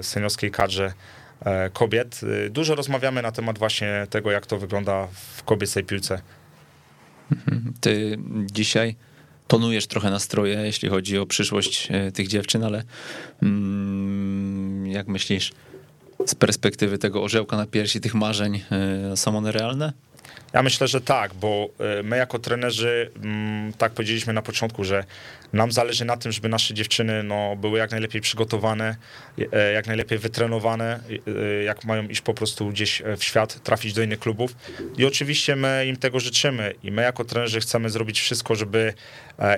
[0.03, 0.93] seniorskiej kadrze
[1.73, 2.21] kobiet.
[2.51, 6.21] Dużo rozmawiamy na temat właśnie tego, jak to wygląda w kobiecej piłce.
[7.33, 7.75] Mhm.
[7.81, 8.19] Ty
[8.53, 8.97] dzisiaj
[9.49, 12.83] tonujesz trochę nastroje, jeśli chodzi o przyszłość e, tych dziewczyn, ale
[13.43, 15.53] mm, jak myślisz,
[16.27, 18.63] z perspektywy tego orzełka na piersi, tych marzeń,
[19.13, 19.93] e, są one realne?
[20.53, 21.69] Ja myślę, że tak, bo
[21.99, 25.05] e, my jako trenerzy, mm, tak powiedzieliśmy na początku, że
[25.53, 28.97] nam zależy na tym, żeby nasze dziewczyny no, były jak najlepiej przygotowane,
[29.53, 31.01] e, jak najlepiej wytrenowane,
[31.61, 34.57] e, jak mają iść po prostu gdzieś w świat, trafić do innych klubów.
[34.99, 38.95] I oczywiście my im tego życzymy i my jako trenerzy chcemy zrobić wszystko, żeby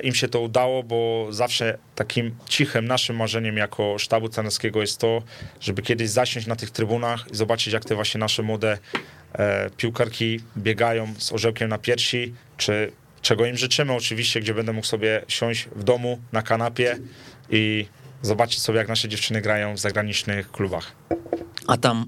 [0.03, 5.23] im się to udało, bo zawsze takim cichym naszym marzeniem jako sztabu trenerskiego jest to,
[5.61, 8.79] żeby kiedyś zasiąść na tych trybunach i zobaczyć, jak te właśnie nasze młode
[9.77, 15.23] piłkarki biegają z orzełkiem na piersi, czy czego im życzymy oczywiście, gdzie będę mógł sobie
[15.29, 16.99] siąść w domu na kanapie
[17.51, 17.87] i
[18.23, 20.93] zobaczyć sobie, jak nasze dziewczyny grają w zagranicznych klubach.
[21.67, 22.07] A tam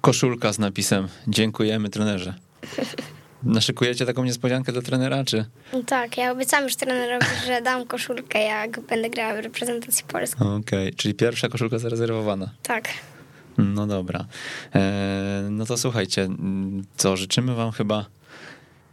[0.00, 2.34] koszulka z napisem dziękujemy trenerze.
[3.42, 5.44] Naszykujecie taką niespodziankę dla trenera, czy?
[5.86, 10.42] Tak, ja obiecam już trenerowi, że dam koszulkę, jak będę grała w reprezentacji Polski.
[10.42, 10.92] Okej, okay.
[10.96, 12.50] czyli pierwsza koszulka zarezerwowana.
[12.62, 12.88] Tak.
[13.58, 14.26] No dobra.
[14.74, 16.28] E, no to słuchajcie,
[16.96, 18.06] co życzymy wam chyba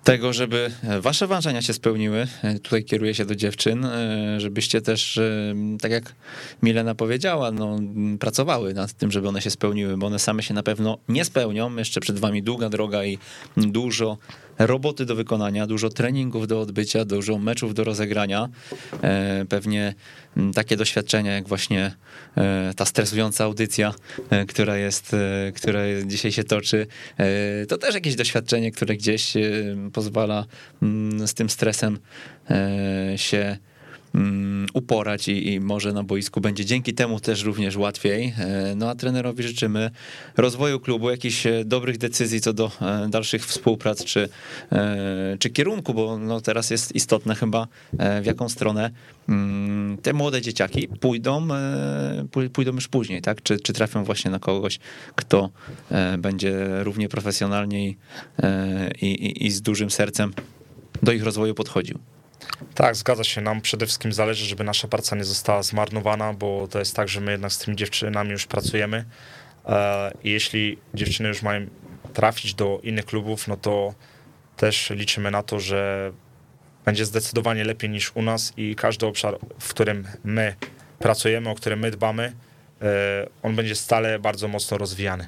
[0.03, 2.27] tego, żeby wasze marzenia się spełniły.
[2.43, 5.19] E, tutaj kieruję się do dziewczyn, e, żebyście też,
[5.81, 6.15] tak jak
[6.63, 7.79] Milena powiedziała, no,
[8.19, 11.75] pracowały nad tym, żeby one się spełniły, bo one same się na pewno nie spełnią.
[11.75, 13.17] Jeszcze przed wami długa droga i
[13.57, 14.17] dużo
[14.59, 18.49] roboty do wykonania, dużo treningów do odbycia, dużo meczów do rozegrania.
[19.03, 19.93] E, pewnie
[20.55, 21.91] takie doświadczenia, jak właśnie
[22.37, 23.93] e, ta stresująca audycja,
[24.29, 25.15] e, która jest,
[25.55, 26.87] która dzisiaj się toczy,
[27.67, 29.33] to też jakieś doświadczenie, które gdzieś
[29.93, 30.45] pozwala
[31.25, 31.99] z tym stresem
[33.15, 33.57] się
[34.15, 38.33] Mm, uporać i, i, może na boisku będzie dzięki temu też również łatwiej.
[38.37, 39.91] E, no a trenerowi życzymy
[40.37, 44.29] rozwoju klubu, jakichś e, dobrych decyzji co do e, dalszych współprac czy,
[45.39, 47.67] czy kierunku, bo no teraz jest istotne chyba
[48.21, 48.91] w jaką stronę
[49.29, 51.47] mm, te młode dzieciaki pójdą,
[52.53, 53.43] pójdą już później, tak?
[53.43, 54.79] Czy, czy trafią właśnie na kogoś,
[55.15, 55.49] kto
[56.17, 57.95] będzie równie profesjonalnie i,
[59.01, 60.33] i, i z dużym sercem
[61.03, 61.99] do ich rozwoju podchodził.
[62.75, 63.41] Tak, zgadza się.
[63.41, 67.21] Nam przede wszystkim zależy, żeby nasza praca nie została zmarnowana, bo to jest tak, że
[67.21, 69.05] my jednak z tymi dziewczynami już pracujemy.
[69.65, 71.67] E, I jeśli dziewczyny już mają
[72.13, 73.93] trafić do innych klubów, no to
[74.57, 76.11] też liczymy na to, że
[76.85, 80.55] będzie zdecydowanie lepiej niż u nas i każdy obszar, w którym my
[80.99, 82.33] pracujemy, o którym my dbamy,
[82.81, 85.27] e, on będzie stale bardzo mocno rozwijany.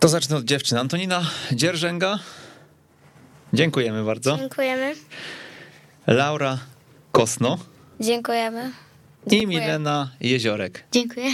[0.00, 0.78] To zacznę od dziewczyn.
[0.78, 1.22] Antonina
[1.52, 2.18] Dzierżęga.
[3.52, 4.36] Dziękujemy bardzo.
[4.36, 4.94] Dziękujemy.
[6.08, 6.58] Laura
[7.12, 7.58] Kosno.
[8.00, 8.72] Dziękujemy.
[9.30, 10.84] I Milena Jeziorek.
[10.92, 11.26] Dziękuję.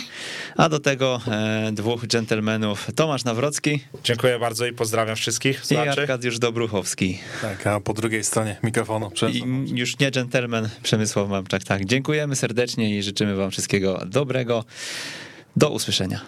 [0.56, 3.80] A do tego e, dwóch dżentelmenów Tomasz Nawrocki.
[4.04, 5.62] Dziękuję bardzo i pozdrawiam wszystkich.
[5.70, 7.18] I Arkadiusz Dobruchowski.
[7.42, 9.10] Tak, a po drugiej stronie mikrofonu.
[9.32, 9.44] I
[9.78, 11.64] już nie dżentelmen Przemysław Mamczak.
[11.64, 14.64] Tak, dziękujemy serdecznie i życzymy wam wszystkiego dobrego.
[15.56, 16.20] Do usłyszenia.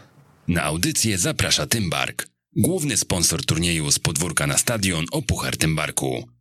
[0.49, 2.27] Na audycję zaprasza Tymbark.
[2.57, 6.36] Główny sponsor turnieju z podwórka na stadion o Puchar Tymbarku.